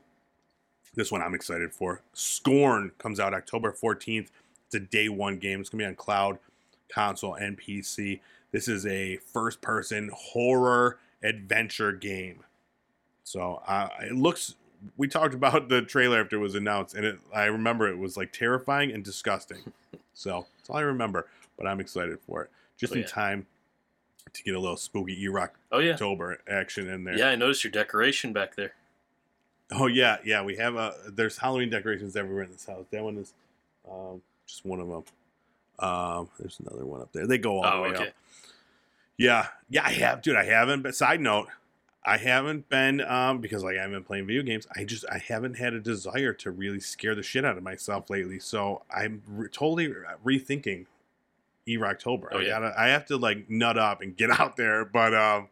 [0.94, 2.02] This one I'm excited for.
[2.12, 4.28] Scorn comes out October 14th.
[4.66, 5.61] It's a day one game.
[5.61, 6.38] It's gonna be on cloud,
[6.92, 8.20] console, and PC.
[8.50, 12.44] This is a first-person horror adventure game.
[13.24, 14.55] So uh, it looks.
[14.98, 18.16] We talked about the trailer after it was announced, and it, I remember it was
[18.18, 19.59] like terrifying and disgusting.
[20.14, 21.27] so that's all I remember.
[21.57, 22.51] But I'm excited for it.
[22.79, 23.09] Just Oh, in yeah.
[23.09, 23.46] time
[24.33, 25.92] to get a little spooky E-Rock Oh yeah.
[25.92, 27.16] October action in there.
[27.18, 28.72] Yeah, I noticed your decoration back there.
[29.70, 30.42] Oh yeah, yeah.
[30.42, 30.94] We have a.
[31.09, 32.85] There's Halloween decorations everywhere in this house.
[32.90, 33.33] That one is
[33.90, 35.05] um, just one of them.
[35.79, 37.27] Um, there's another one up there.
[37.27, 38.09] They go all the Oh, way okay.
[38.09, 38.14] up.
[39.16, 39.85] Yeah, yeah.
[39.85, 40.37] I have, dude.
[40.37, 40.83] I haven't.
[40.83, 41.48] But side note,
[42.05, 44.67] I haven't been um, because like I haven't been playing video games.
[44.77, 48.11] I just I haven't had a desire to really scare the shit out of myself
[48.11, 48.41] lately.
[48.41, 50.87] So I'm re- totally rethinking
[51.67, 52.29] E-Rocktober.
[52.33, 52.49] Oh, I yeah.
[52.49, 52.75] gotta.
[52.77, 54.85] I have to like nut up and get out there.
[54.85, 55.49] But um,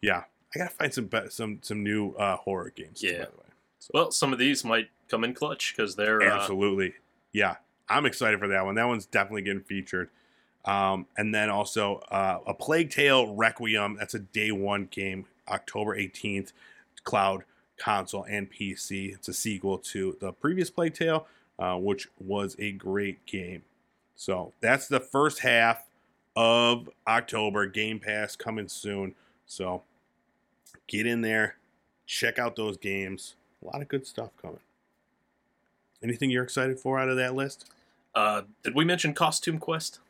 [0.00, 0.24] yeah.
[0.54, 3.02] I gotta find some be- some some new uh, horror games.
[3.02, 3.12] Yeah.
[3.12, 3.44] by the way.
[3.92, 6.94] Well, some of these might come in clutch because they're uh, Absolutely.
[7.32, 7.56] Yeah.
[7.88, 8.76] I'm excited for that one.
[8.76, 10.10] That one's definitely getting featured.
[10.64, 13.96] Um, and then also uh, a Plague Tale Requiem.
[13.98, 16.52] That's a day one game, October 18th,
[17.04, 17.44] cloud,
[17.76, 19.14] console, and PC.
[19.14, 21.26] It's a sequel to the previous Plague Tale,
[21.58, 23.62] uh, which was a great game.
[24.16, 25.86] So that's the first half
[26.36, 27.66] of October.
[27.66, 29.14] Game Pass coming soon.
[29.46, 29.82] So
[30.86, 31.56] get in there,
[32.06, 33.34] check out those games.
[33.62, 34.60] A lot of good stuff coming.
[36.02, 37.70] Anything you're excited for out of that list?
[38.14, 40.00] Uh, did we mention Costume Quest?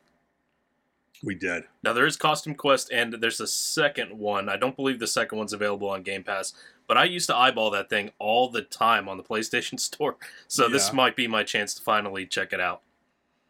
[1.25, 1.63] We did.
[1.81, 4.47] Now there is Costume Quest, and there's a second one.
[4.47, 6.53] I don't believe the second one's available on Game Pass,
[6.87, 10.17] but I used to eyeball that thing all the time on the PlayStation Store.
[10.47, 12.81] So this might be my chance to finally check it out.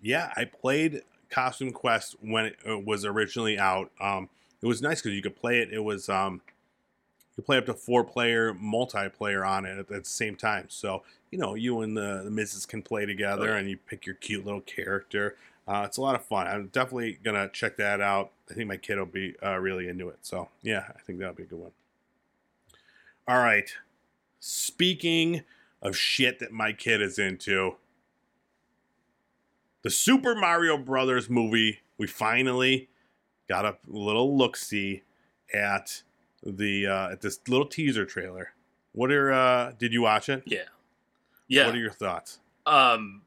[0.02, 3.92] Yeah, I played Costume Quest when it uh, was originally out.
[4.00, 4.30] Um,
[4.62, 5.74] it was nice because you could play it.
[5.74, 6.42] It was um,
[7.32, 10.68] you could play up to four player multiplayer on it at the same time.
[10.70, 13.58] So you know you and the, the missus can play together, yeah.
[13.58, 15.36] and you pick your cute little character.
[15.68, 16.48] Uh, it's a lot of fun.
[16.48, 18.32] I'm definitely gonna check that out.
[18.50, 20.20] I think my kid will be uh, really into it.
[20.22, 21.72] So yeah, I think that'll be a good one.
[23.28, 23.70] All right.
[24.40, 25.44] Speaking
[25.82, 27.76] of shit that my kid is into,
[29.82, 31.80] the Super Mario Brothers movie.
[31.98, 32.90] We finally
[33.48, 35.04] got a little look see
[35.54, 36.04] at
[36.44, 38.54] the uh, at this little teaser trailer.
[38.92, 40.44] What are uh, did you watch it?
[40.46, 40.60] Yeah,
[41.48, 41.66] yeah.
[41.66, 42.40] What are your thoughts?
[42.66, 43.22] Um,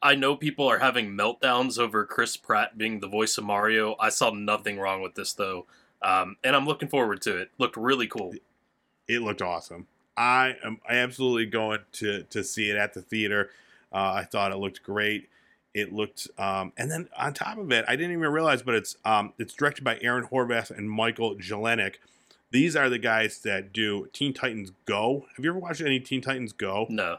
[0.00, 3.96] I know people are having meltdowns over Chris Pratt being the voice of Mario.
[3.98, 5.66] I saw nothing wrong with this though,
[6.02, 7.50] um, and I'm looking forward to it.
[7.58, 8.34] Looked really cool.
[9.08, 9.88] It looked awesome.
[10.16, 13.50] I am absolutely going to to see it at the theater.
[13.92, 15.28] Uh, I thought it looked great.
[15.74, 18.96] It looked, um, and then on top of it, I didn't even realize, but it's
[19.04, 22.00] um, it's directed by Aaron Horvath and Michael Jelenic.
[22.50, 25.26] These are the guys that do Teen Titans Go.
[25.36, 26.86] Have you ever watched any Teen Titans Go?
[26.88, 27.18] No,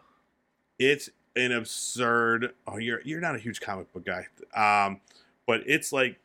[0.77, 1.09] it's
[1.39, 2.53] an absurd.
[2.67, 4.99] Oh, you're you're not a huge comic book guy, um,
[5.45, 6.19] but it's like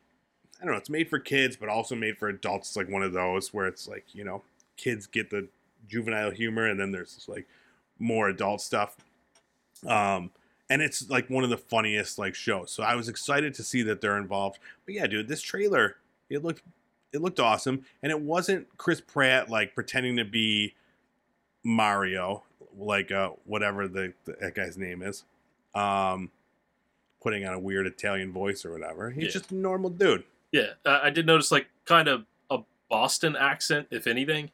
[0.60, 0.78] I don't know.
[0.78, 2.70] It's made for kids, but also made for adults.
[2.70, 4.42] It's like one of those where it's like you know,
[4.76, 5.48] kids get the
[5.88, 7.46] juvenile humor, and then there's like
[7.98, 8.96] more adult stuff.
[9.86, 10.30] Um,
[10.70, 12.70] and it's like one of the funniest like shows.
[12.70, 14.58] So I was excited to see that they're involved.
[14.86, 15.96] But yeah, dude, this trailer
[16.30, 16.62] it looked
[17.12, 20.74] it looked awesome, and it wasn't Chris Pratt like pretending to be
[21.62, 22.42] Mario,
[22.76, 25.24] like uh, whatever the, the that guy's name is,
[25.74, 26.30] um,
[27.22, 29.10] putting on a weird Italian voice or whatever.
[29.10, 29.30] He's Yeah.
[29.30, 30.24] just a normal dude.
[30.52, 32.58] yeah, uh, I did notice like kind of a
[32.88, 34.50] Boston accent, if anything.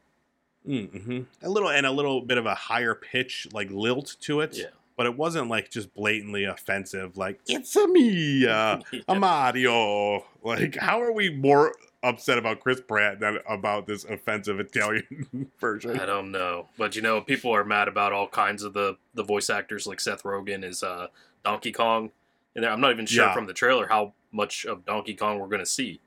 [0.68, 1.20] Mm-hmm.
[1.42, 4.56] A little and a little bit of a higher pitch, like lilt to it.
[4.56, 4.66] Yeah.
[4.96, 9.00] But it wasn't like just blatantly offensive, like "It's a me, uh, Yeah.
[9.08, 14.58] a Mario." Like, how are we more upset about Chris Pratt than about this offensive
[14.60, 15.98] Italian version?
[16.00, 19.22] I don't know, but you know, people are mad about all kinds of the the
[19.24, 19.86] voice actors.
[19.86, 21.08] Like Seth Rogen is uh,
[21.44, 22.10] Donkey Kong,
[22.56, 23.34] and I'm not even sure Yeah.
[23.34, 26.00] from the trailer how much of Donkey Kong we're gonna see.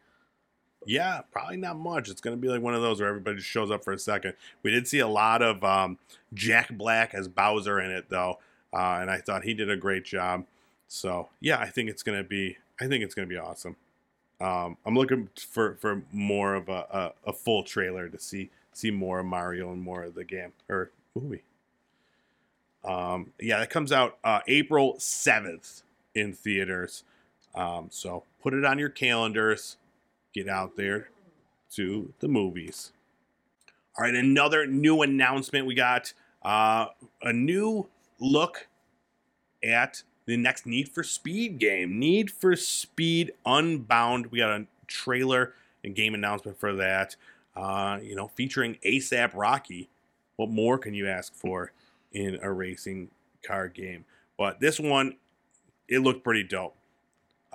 [0.85, 2.09] Yeah, probably not much.
[2.09, 3.97] It's going to be like one of those where everybody just shows up for a
[3.97, 4.33] second.
[4.63, 5.97] We did see a lot of um,
[6.33, 8.39] Jack Black as Bowser in it, though,
[8.73, 10.45] uh, and I thought he did a great job.
[10.89, 13.77] So yeah, I think it's going to be I think it's going to be awesome.
[14.43, 16.85] Um, I'm looking for for more of a,
[17.25, 20.51] a, a full trailer to see see more of Mario and more of the game
[20.67, 21.43] or movie.
[22.83, 27.05] Um, yeah, that comes out uh, April 7th in theaters.
[27.55, 29.77] Um, so put it on your calendars.
[30.33, 31.09] Get out there
[31.75, 32.91] to the movies.
[33.97, 35.65] All right, another new announcement.
[35.65, 36.87] We got uh,
[37.21, 37.87] a new
[38.19, 38.67] look
[39.63, 41.99] at the next Need for Speed game.
[41.99, 44.27] Need for Speed Unbound.
[44.27, 47.15] We got a trailer and game announcement for that.
[47.55, 49.89] Uh, you know, featuring ASAP Rocky.
[50.37, 51.71] What more can you ask for
[52.11, 53.09] in a racing
[53.45, 54.05] car game?
[54.37, 55.17] But this one,
[55.87, 56.75] it looked pretty dope.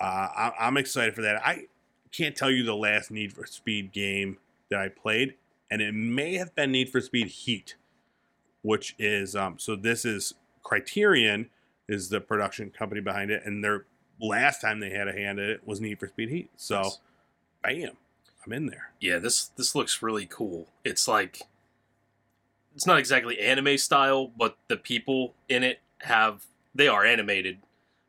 [0.01, 1.45] Uh, I, I'm excited for that.
[1.45, 1.67] I
[2.13, 4.39] can't tell you the last Need for Speed game
[4.71, 5.35] that I played,
[5.71, 7.75] and it may have been Need for Speed Heat,
[8.63, 11.51] which is um, so this is Criterion
[11.89, 13.87] is the production company behind it, and their
[14.21, 16.51] last time they had a hand at it was Need for Speed Heat.
[16.57, 16.99] So, Nice.
[17.63, 17.97] bam,
[18.45, 18.91] I'm in there.
[19.01, 20.69] Yeah, this this looks really cool.
[20.85, 21.43] It's like
[22.75, 27.59] it's not exactly anime style, but the people in it have they are animated,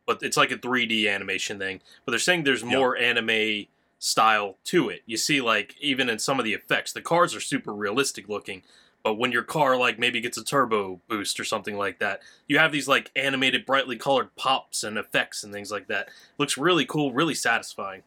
[0.06, 1.82] but it's like a 3D animation thing.
[2.06, 3.66] But they're saying there's more anime
[3.98, 5.02] style to it.
[5.06, 8.64] You see like even in some of the effects, the cars are super realistic looking,
[9.04, 12.58] but when your car like maybe gets a turbo boost or something like that, you
[12.58, 16.10] have these like animated brightly colored pops and effects and things like that.
[16.38, 18.04] Looks really cool, really satisfying.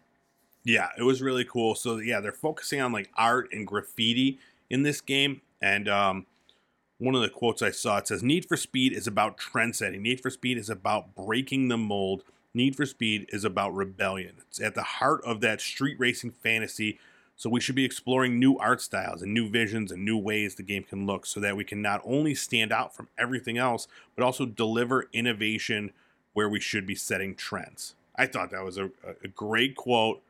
[0.64, 1.74] Yeah, it was really cool.
[1.74, 4.38] So yeah, they're focusing on like art and graffiti
[4.70, 5.40] in this game.
[5.61, 6.26] And um,
[6.98, 10.02] one of the quotes I saw it says, "Need for Speed is about trend setting.
[10.02, 12.22] Need for Speed is about breaking the mold.
[12.55, 14.37] Need for Speed is about rebellion.
[14.48, 16.98] It's at the heart of that street racing fantasy."
[17.42, 20.62] So we should be exploring new art styles and new visions and new ways the
[20.62, 24.22] game can look so that we can not only stand out from everything else, but
[24.22, 25.90] also deliver innovation
[26.35, 27.96] where we should be setting trends.
[28.14, 28.92] I thought that was a,
[29.24, 30.22] a great quote.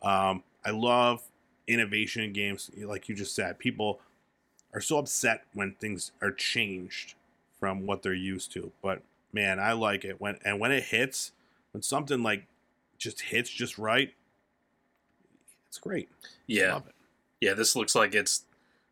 [0.00, 1.24] Um, I love
[1.68, 2.70] innovation in games.
[2.78, 4.00] Like you just said, people
[4.72, 7.12] are so upset when things are changed
[7.60, 8.72] from what they're used to.
[8.80, 9.02] But
[9.34, 11.32] man, I like it when and when it hits,
[11.72, 12.46] when something like
[12.96, 14.14] just hits just right,
[15.74, 16.08] it's great.
[16.46, 16.80] Yeah.
[17.40, 18.44] Yeah, this looks like it's.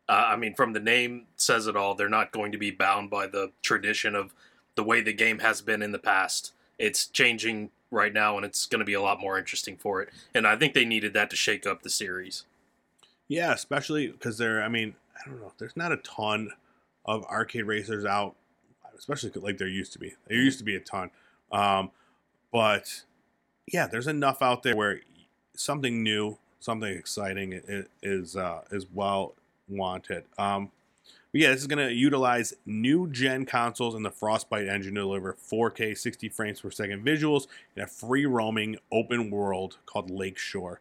[0.09, 1.95] Uh, I mean, from the name says it all.
[1.95, 4.33] They're not going to be bound by the tradition of
[4.75, 6.51] the way the game has been in the past.
[6.77, 10.09] It's changing right now, and it's going to be a lot more interesting for it.
[10.35, 12.43] And I think they needed that to shake up the series.
[13.29, 14.61] Yeah, especially because there.
[14.61, 15.53] I mean, I don't know.
[15.57, 16.49] There's not a ton
[17.05, 18.35] of arcade racers out,
[18.97, 20.15] especially like there used to be.
[20.27, 21.11] There used to be a ton,
[21.49, 21.91] um,
[22.51, 23.03] but
[23.71, 24.99] yeah, there's enough out there where
[25.55, 27.61] something new, something exciting
[28.01, 29.33] is uh, is well
[29.67, 30.23] wanted.
[30.37, 30.71] Um,
[31.31, 35.01] but yeah, this is going to utilize new gen consoles and the Frostbite engine to
[35.01, 40.79] deliver 4K 60 frames per second visuals in a free roaming open world called Lakeshore.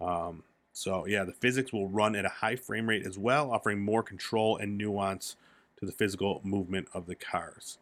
[0.00, 0.42] Um,
[0.72, 4.02] so yeah, the physics will run at a high frame rate as well, offering more
[4.02, 5.36] control and nuance
[5.78, 7.78] to the physical movement of the cars.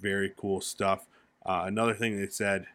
[0.00, 1.06] Very cool stuff.
[1.46, 2.66] Uh, another thing they said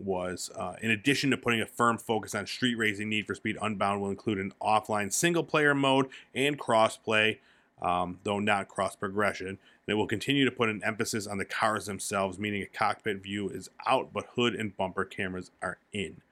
[0.00, 3.58] was, uh, in addition to putting a firm focus on street racing, Need for Speed
[3.60, 7.38] Unbound will include an offline single player mode and crossplay,
[7.82, 9.48] um, though not cross progression.
[9.48, 13.22] And it will continue to put an emphasis on the cars themselves, meaning a cockpit
[13.22, 16.22] view is out, but hood and bumper cameras are in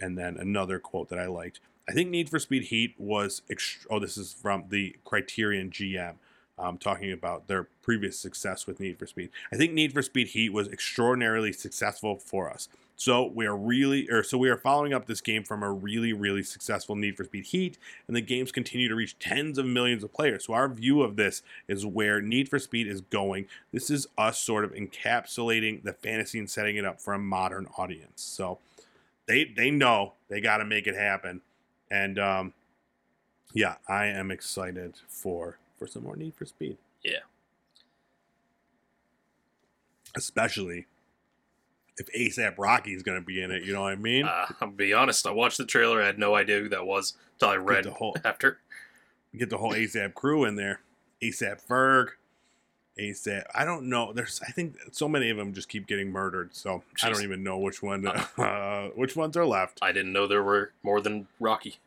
[0.00, 1.60] and then another quote that I liked.
[1.88, 3.42] I think Need for Speed Heat was.
[3.50, 6.14] Ext- oh, this is from the Criterion GM,
[6.58, 9.30] um, talking about their previous success with Need for Speed.
[9.52, 12.68] I think Need for Speed Heat was extraordinarily successful for us.
[13.00, 16.12] So we are really, or so we are following up this game from a really,
[16.12, 20.04] really successful Need for Speed Heat, and the games continue to reach tens of millions
[20.04, 20.44] of players.
[20.44, 23.46] So our view of this is where Need for Speed is going.
[23.72, 27.68] This is us sort of encapsulating the fantasy and setting it up for a modern
[27.78, 28.20] audience.
[28.20, 28.58] So
[29.24, 31.40] they they know they got to make it happen,
[31.90, 32.52] and um,
[33.54, 36.76] yeah, I am excited for for some more Need for Speed.
[37.02, 37.20] Yeah.
[40.14, 40.86] especially
[42.00, 43.62] if ASAP Rocky is going to be in it.
[43.62, 44.24] You know what I mean?
[44.24, 45.26] Uh, I'll be honest.
[45.26, 46.02] I watched the trailer.
[46.02, 48.58] I had no idea who that was until I read the whole- after.
[49.36, 50.80] Get the whole ASAP crew in there.
[51.22, 52.08] ASAP Ferg,
[52.98, 53.44] ASAP.
[53.54, 54.12] I don't know.
[54.12, 56.54] There's I think so many of them just keep getting murdered.
[56.56, 58.06] So I don't even know which one
[58.38, 59.78] uh, which ones are left.
[59.82, 61.78] I didn't know there were more than Rocky.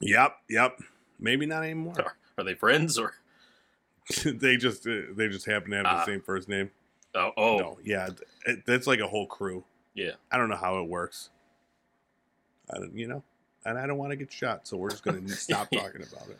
[0.00, 0.78] Yep, yep.
[1.18, 1.94] Maybe not anymore.
[1.98, 3.14] Are, are they friends or?
[4.24, 6.04] they just uh, they just happen to have the Ah.
[6.06, 6.70] same first name.
[7.14, 8.08] Oh, oh No, yeah,
[8.46, 9.64] it, that's like a whole crew.
[9.94, 10.12] Yeah.
[10.30, 11.30] I don't know how it works.
[12.70, 13.22] I don't, you know,
[13.64, 16.28] and I don't want to get shot, so we're just going to stop talking about
[16.28, 16.38] it.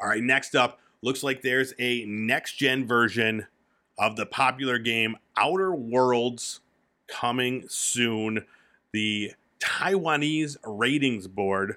[0.00, 3.46] All right, next up, looks like there's a next gen version
[3.98, 6.60] of the popular game Outer Worlds
[7.08, 8.44] coming soon.
[8.92, 11.76] The Taiwanese ratings board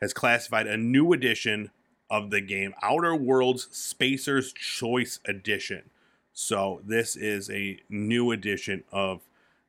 [0.00, 1.70] has classified a new edition
[2.10, 5.90] of the game, Outer Worlds Spacer's Choice Edition.
[6.32, 9.20] So this is a new edition of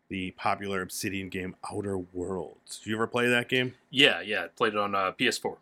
[0.09, 2.79] the popular Obsidian game Outer Worlds.
[2.79, 3.75] Did you ever play that game?
[3.89, 4.43] Yeah, yeah.
[4.43, 5.57] I played it on uh, PS4.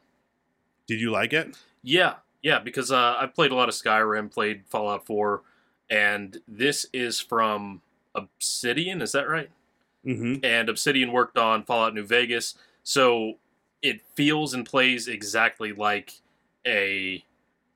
[0.87, 1.55] Did you like it?
[1.83, 2.59] Yeah, yeah.
[2.59, 5.43] Because uh, I played a lot of Skyrim, played Fallout 4,
[5.89, 7.81] and this is from
[8.15, 9.01] Obsidian.
[9.01, 9.51] Is that right?
[10.05, 10.43] Mm-hmm.
[10.43, 13.33] And Obsidian worked on Fallout New Vegas, so
[13.81, 16.13] it feels and plays exactly like
[16.65, 17.23] a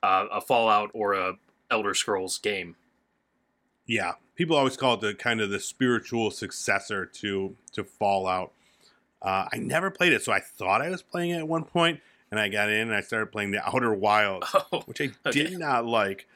[0.01, 1.33] uh, a Fallout or a
[1.69, 2.75] Elder Scrolls game.
[3.85, 8.51] Yeah, people always call it the kind of the spiritual successor to to Fallout.
[9.21, 12.01] Uh, I never played it, so I thought I was playing it at one point,
[12.31, 15.43] and I got in and I started playing the Outer Wilds, Oh, which I Okay.
[15.43, 16.27] did not like.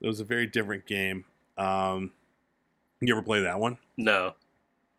[0.00, 1.24] It was a very different game.
[1.58, 2.12] Um,
[3.00, 3.78] you ever play that one?
[3.96, 4.34] no.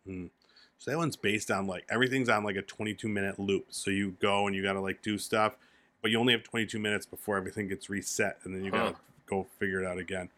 [0.05, 3.65] So that one's based on like everything's on like a 22 minute loop.
[3.69, 5.55] So you go and you got to like do stuff,
[6.01, 8.91] but you only have 22 minutes before everything gets reset, and then you got to
[8.93, 8.97] Huh.
[9.25, 10.29] go figure it out again.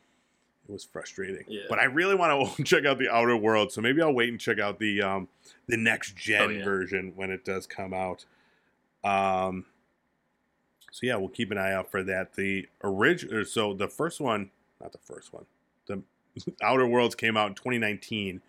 [0.70, 1.64] It was frustrating, Yeah.
[1.68, 3.72] but I really want to check out the Outer World.
[3.72, 5.28] So maybe I'll wait and check out the um
[5.68, 6.64] the next gen Oh, yeah.
[6.64, 8.26] version when it does come out.
[9.04, 9.66] Um.
[10.92, 12.34] So yeah, we'll keep an eye out for that.
[12.34, 14.50] The original, so the first one,
[14.82, 15.46] not the first one,
[15.88, 16.02] the
[16.64, 18.42] Outer Worlds came out in 2019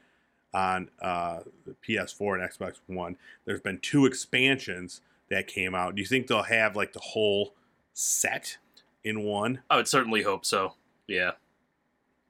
[0.53, 3.17] on uh, the PS4 and Xbox One.
[3.45, 5.01] There's been two expansions
[5.31, 5.95] that came out.
[5.95, 7.55] Do you think they'll have like the whole
[7.95, 8.57] set
[9.05, 9.61] in one?
[9.71, 10.75] I would certainly hope so.
[11.07, 11.33] Yeah.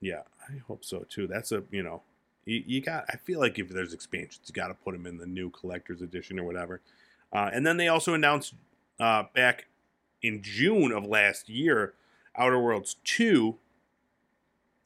[0.00, 1.26] Yeah, I hope so too.
[1.26, 2.02] That's a you know,
[2.44, 3.04] you, you got.
[3.08, 6.00] I feel like if there's expansions, you got to put them in the new collector's
[6.00, 6.80] edition or whatever.
[7.32, 8.54] Uh, and then they also announced
[8.98, 9.66] uh, back
[10.22, 11.94] in June of last year,
[12.36, 13.56] Outer Worlds Two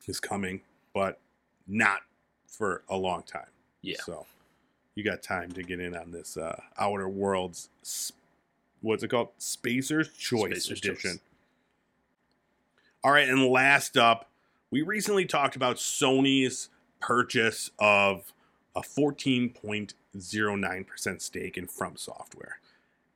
[0.06, 0.60] is coming,
[0.92, 1.18] but
[1.66, 2.00] not
[2.46, 3.46] for a long time.
[3.82, 3.96] Yeah.
[4.04, 4.26] So
[4.94, 7.68] you got time to get in on this uh, Outer Worlds.
[7.82, 8.12] s-
[8.80, 9.28] What's it called?
[9.38, 11.10] Spacer's Choice Spacer's Edition.
[11.12, 11.20] Choice.
[13.02, 14.28] All right, and last up,
[14.74, 16.68] we recently talked about Sony's
[16.98, 18.32] purchase of
[18.74, 22.58] a 14.09% stake in From Software.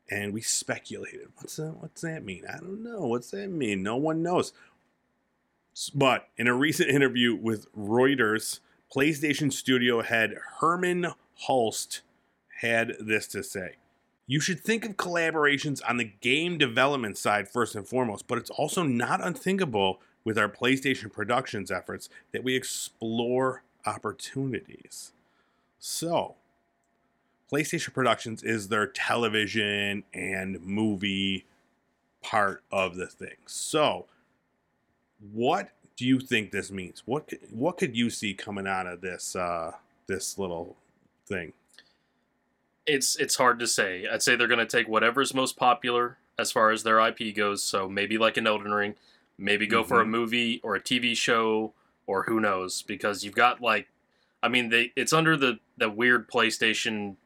[0.08, 2.44] And we speculated, what's that, what's that mean?
[2.48, 3.08] I don't know.
[3.08, 3.82] What's that mean?
[3.82, 4.52] No one knows.
[5.92, 8.60] But in a recent interview with Reuters,
[8.94, 11.12] PlayStation Studio head Hermen
[11.48, 12.02] Hulst
[12.60, 13.78] had this to say.
[14.28, 18.50] You should think of collaborations on the game development side first and foremost, but it's
[18.50, 25.12] also not unthinkable with our PlayStation Productions efforts that we explore opportunities.
[25.78, 26.34] So,
[27.52, 31.46] PlayStation Productions is their television and movie
[32.22, 33.36] part of the thing.
[33.46, 34.06] So,
[35.32, 37.02] what do you think this means?
[37.06, 39.72] What could, what could you see coming out of this uh,
[40.06, 40.76] this little
[41.26, 41.52] thing?
[42.86, 44.06] It's it's hard to say.
[44.10, 47.62] I'd say they're going to take whatever's most popular as far as their IP goes.
[47.62, 48.94] So maybe like an Elden Ring,
[49.38, 50.08] maybe go for a Mhm.
[50.10, 51.72] movie or a TV show
[52.06, 53.88] or who knows because you've got like
[54.42, 57.16] I mean they it's under the the weird PlayStation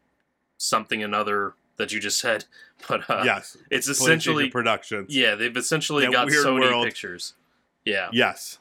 [0.59, 2.45] something another that you just said.
[2.89, 5.15] But uh, yes, it's essentially Productions.
[5.15, 6.85] yeah, they've essentially That got Sony world.
[6.85, 7.35] Pictures.
[7.85, 8.59] Yeah, Yes.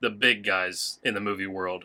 [0.00, 1.84] the big guys in the movie world.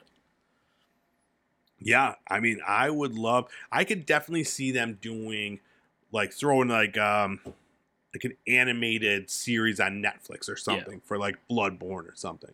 [1.80, 3.50] Yeah, I mean, I would love.
[3.72, 5.60] I could definitely see them doing,
[6.14, 7.42] like, throwing like um,
[8.14, 12.52] like an animated series on Netflix or something for like Bloodborne or something.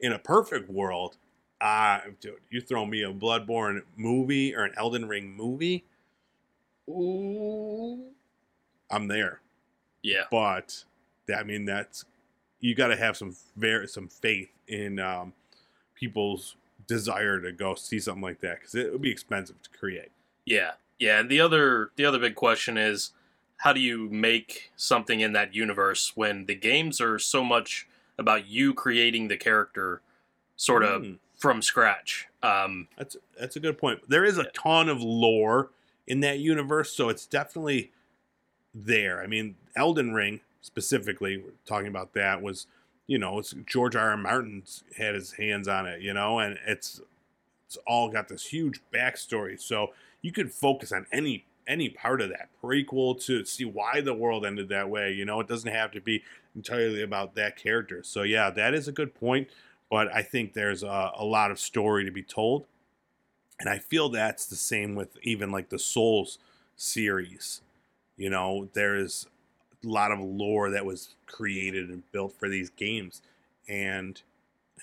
[0.00, 1.16] In a perfect world,
[1.60, 5.84] uh, dude, you throw me a Bloodborne movie or an Elden Ring movie,
[6.88, 8.10] ooh,
[8.90, 9.40] I'm there.
[10.02, 10.24] Yeah.
[10.30, 10.84] But
[11.34, 12.04] I mean, that's
[12.60, 15.32] you got to have some very some faith in um,
[15.94, 20.10] people's desire to go see something like that because it would be expensive to create.
[20.44, 21.18] Yeah, yeah.
[21.20, 23.12] And the other the other big question is
[23.58, 27.86] how do you make something in that universe when the games are so much
[28.18, 30.00] about you creating the character
[30.56, 32.28] sort of Mm, from scratch?
[32.42, 34.00] Um, that's that's a good point.
[34.08, 35.70] There is a ton of lore
[36.06, 37.90] in that universe, so it's definitely
[38.74, 39.22] there.
[39.22, 42.66] I mean, Elden Ring specifically, we're talking about that was,
[43.06, 44.10] you know, it's George R.
[44.10, 44.16] R.
[44.16, 47.00] Martin's had his hands on it, you know, and it's
[47.66, 49.60] it's all got this huge backstory.
[49.60, 49.92] So
[50.22, 54.46] you could focus on any any part of that prequel to see why the world
[54.46, 55.12] ended that way.
[55.12, 56.22] You know, it doesn't have to be
[56.54, 58.02] entirely about that character.
[58.02, 59.48] So yeah, that is a good point.
[59.90, 62.66] But I think there's a, a lot of story to be told,
[63.60, 66.38] and I feel that's the same with even like the Souls
[66.74, 67.60] series.
[68.16, 69.26] You know, there is
[69.84, 73.22] a lot of lore that was created and built for these games,
[73.68, 74.20] and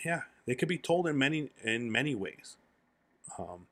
[0.05, 2.55] yeah, they could be told in many in many ways.
[3.37, 3.67] Um,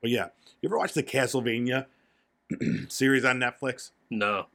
[0.00, 0.28] But yeah,
[0.60, 1.86] you ever watch the Castlevania
[2.88, 3.90] series on Netflix?
[4.10, 4.46] No.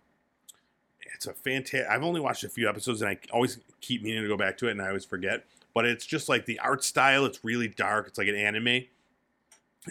[1.13, 1.87] It's a fantastic.
[1.89, 4.67] I've only watched a few episodes, and I always keep meaning to go back to
[4.67, 5.45] it, and I always forget.
[5.73, 7.25] But it's just like the art style.
[7.25, 8.07] It's really dark.
[8.07, 8.85] It's like an anime,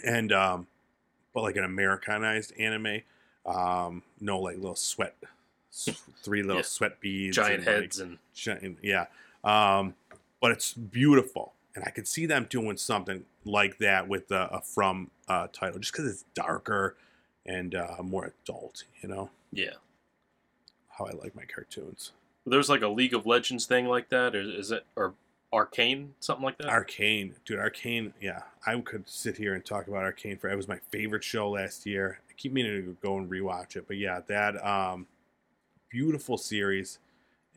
[0.03, 0.67] and um,
[1.33, 3.01] but like an Americanized anime.
[3.45, 5.15] Um, no like little sweat,
[5.71, 6.61] three little Yeah.
[6.63, 9.05] sweat beads, Giant and, like, heads and giant, yeah.
[9.43, 9.95] Um,
[10.39, 14.61] but it's beautiful, and I could see them doing something like that with a, a
[14.61, 16.95] From uh, title, just because it's darker
[17.45, 18.83] and uh, more adult.
[19.01, 19.73] You know yeah.
[20.97, 22.11] how I like my cartoons.
[22.45, 25.13] There's like a League of Legends thing like that, or is it or
[25.53, 26.67] Arcane something like that?
[26.67, 28.13] Arcane, dude, Arcane.
[28.21, 30.49] Yeah, I could sit here and talk about Arcane for.
[30.49, 32.19] It was my favorite show last year.
[32.29, 35.07] I keep meaning to go and rewatch it, but yeah, that um,
[35.89, 36.99] beautiful series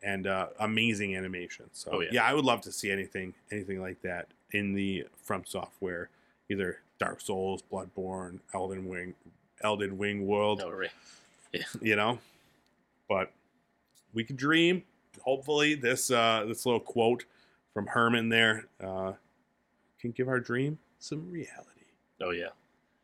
[0.03, 1.65] and uh, amazing animation.
[1.71, 2.09] So Oh, yeah.
[2.11, 2.25] yeah.
[2.25, 6.09] I would love to see anything, anything like that in the From Software,
[6.49, 9.15] either Dark Souls, Bloodborne, Elden Ring,
[9.61, 10.59] Elden Wing World.
[10.59, 10.89] no, right.
[11.81, 12.19] you know?
[13.07, 13.31] But
[14.13, 14.83] we can dream.
[15.21, 17.25] Hopefully this uh this little quote
[17.73, 19.13] from herman there uh
[19.99, 21.85] can give our dream some reality.
[22.21, 22.49] Oh yeah.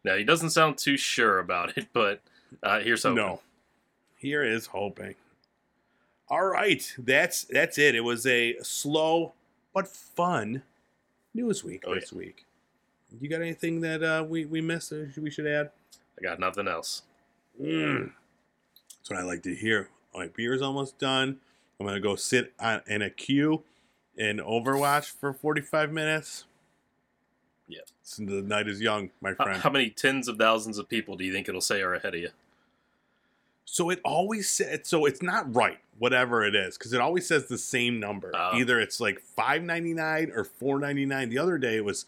[0.03, 2.21] Now he doesn't sound too sure about it, but
[2.63, 3.15] uh, here's hoping.
[3.15, 3.41] no.
[4.17, 5.15] Here is hoping.
[6.29, 6.93] All right.
[6.97, 7.95] That's that's it.
[7.95, 9.33] It was a slow
[9.73, 10.63] but fun
[11.33, 12.45] news week Oh, this week.
[13.19, 15.71] You got anything that uh we we missed or we should add
[16.21, 17.03] I got nothing else.
[17.61, 18.11] Mm.
[18.97, 19.89] That's what I like to hear.
[20.13, 21.39] My beer's almost done.
[21.79, 23.63] I'm gonna go sit on, in a queue
[24.15, 26.45] in Overwatch for 45 minutes.
[28.03, 29.61] So the night is young, my friend.
[29.61, 32.19] how many tens of thousands of people do you think it'll say are ahead of
[32.19, 32.29] you?
[33.71, 34.85] so it always said.
[34.85, 38.31] So it's not right, whatever it is, because it always says the same number.
[38.35, 38.57] Oh.
[38.57, 41.29] Either it's like 5.99 or 4.99.
[41.29, 42.05] The other day it was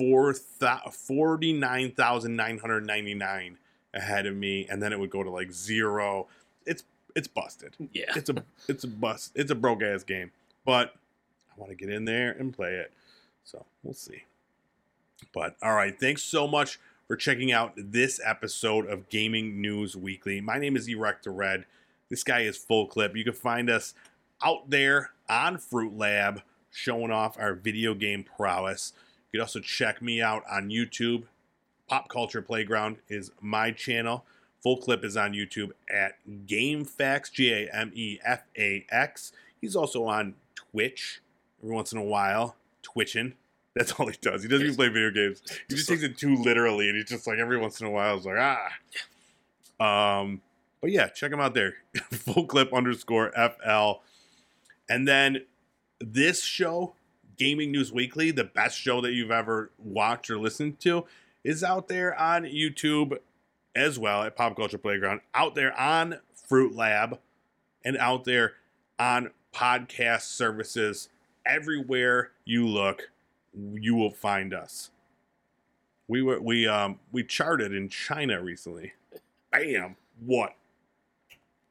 [0.00, 3.58] four thou- 49,999
[3.92, 6.26] ahead of me, and then it would go to like zero.
[6.66, 6.82] It's
[7.14, 7.76] it's busted.
[7.92, 8.12] Yeah.
[8.16, 10.30] it's a it's a bust it's a broke ass game
[10.64, 10.94] but
[11.50, 12.92] i want to get in there and play it
[13.42, 14.22] so we'll see
[15.34, 16.78] but all right thanks so much
[17.08, 21.64] for checking out this episode of gaming news weekly my name is erector red
[22.10, 23.92] this guy is full clip you can find us
[24.44, 28.92] out there on fruit lab showing off our video game prowess
[29.32, 31.24] you can also check me out on youtube
[31.88, 34.24] pop culture playground is my channel
[34.62, 36.16] Full clip is on YouTube at
[36.46, 39.32] GameFAX, G A M E F A X.
[39.60, 41.22] He's also on Twitch
[41.62, 43.34] every once in a while, twitching.
[43.74, 44.42] That's all he does.
[44.42, 45.42] He doesn't even play video games.
[45.68, 48.16] He just takes it too literally, and he's just like every once in a while,
[48.16, 50.20] he's like ah.
[50.20, 50.42] Um,
[50.82, 51.74] but yeah, check him out there.
[52.10, 54.02] Full clip underscore FL.
[54.90, 55.44] And then
[56.00, 56.94] this show,
[57.40, 61.06] Gaming News Weekly, the best show that you've ever watched or listened to,
[61.42, 63.18] is out there on YouTube
[63.74, 67.18] as well at Pop Culture Playground, out there on Fruit Lab,
[67.82, 68.52] and out there
[68.98, 71.08] on podcast services.
[71.46, 73.10] Everywhere you look,
[73.72, 74.90] you will find us.
[76.08, 78.92] We were we um we charted in China recently.
[79.50, 79.96] Bam!
[80.22, 80.56] What?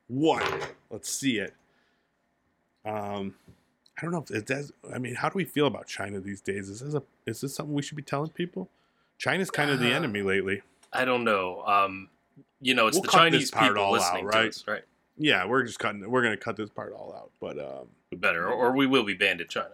[0.07, 0.73] What?
[0.89, 1.53] Let's see it.
[2.83, 3.35] Um,
[3.99, 4.71] I don't know if it does.
[4.93, 6.69] I mean, how do we feel about China these days?
[6.69, 8.69] Is this a is this something we should be telling people?
[9.17, 10.61] China's kind of the Uh, enemy lately.
[10.93, 11.63] I don't know.
[11.65, 12.09] Um,
[12.61, 14.43] you know, it's We'll the Chinese part people all out, listening right?
[14.43, 14.83] to us, right?
[15.17, 16.09] Yeah, we're just cutting.
[16.09, 17.87] We're gonna cut this part all out, but um,
[18.19, 19.71] better, or, or we will be banned in China.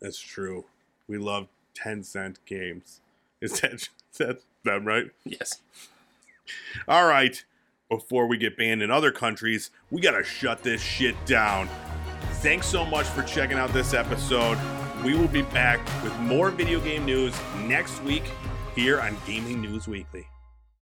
[0.00, 0.64] that's true.
[1.08, 3.00] We love Tencent games.
[3.40, 3.88] Is that
[4.18, 5.10] that's them right?
[5.24, 5.60] Yes.
[6.86, 7.42] All right.
[7.88, 11.68] Before we get banned in other countries, we gotta shut this shit down.
[12.40, 14.56] Thanks so much for checking out this episode.
[15.04, 18.22] We will be back with more video game news next week
[18.74, 20.26] here on Gaming News Weekly.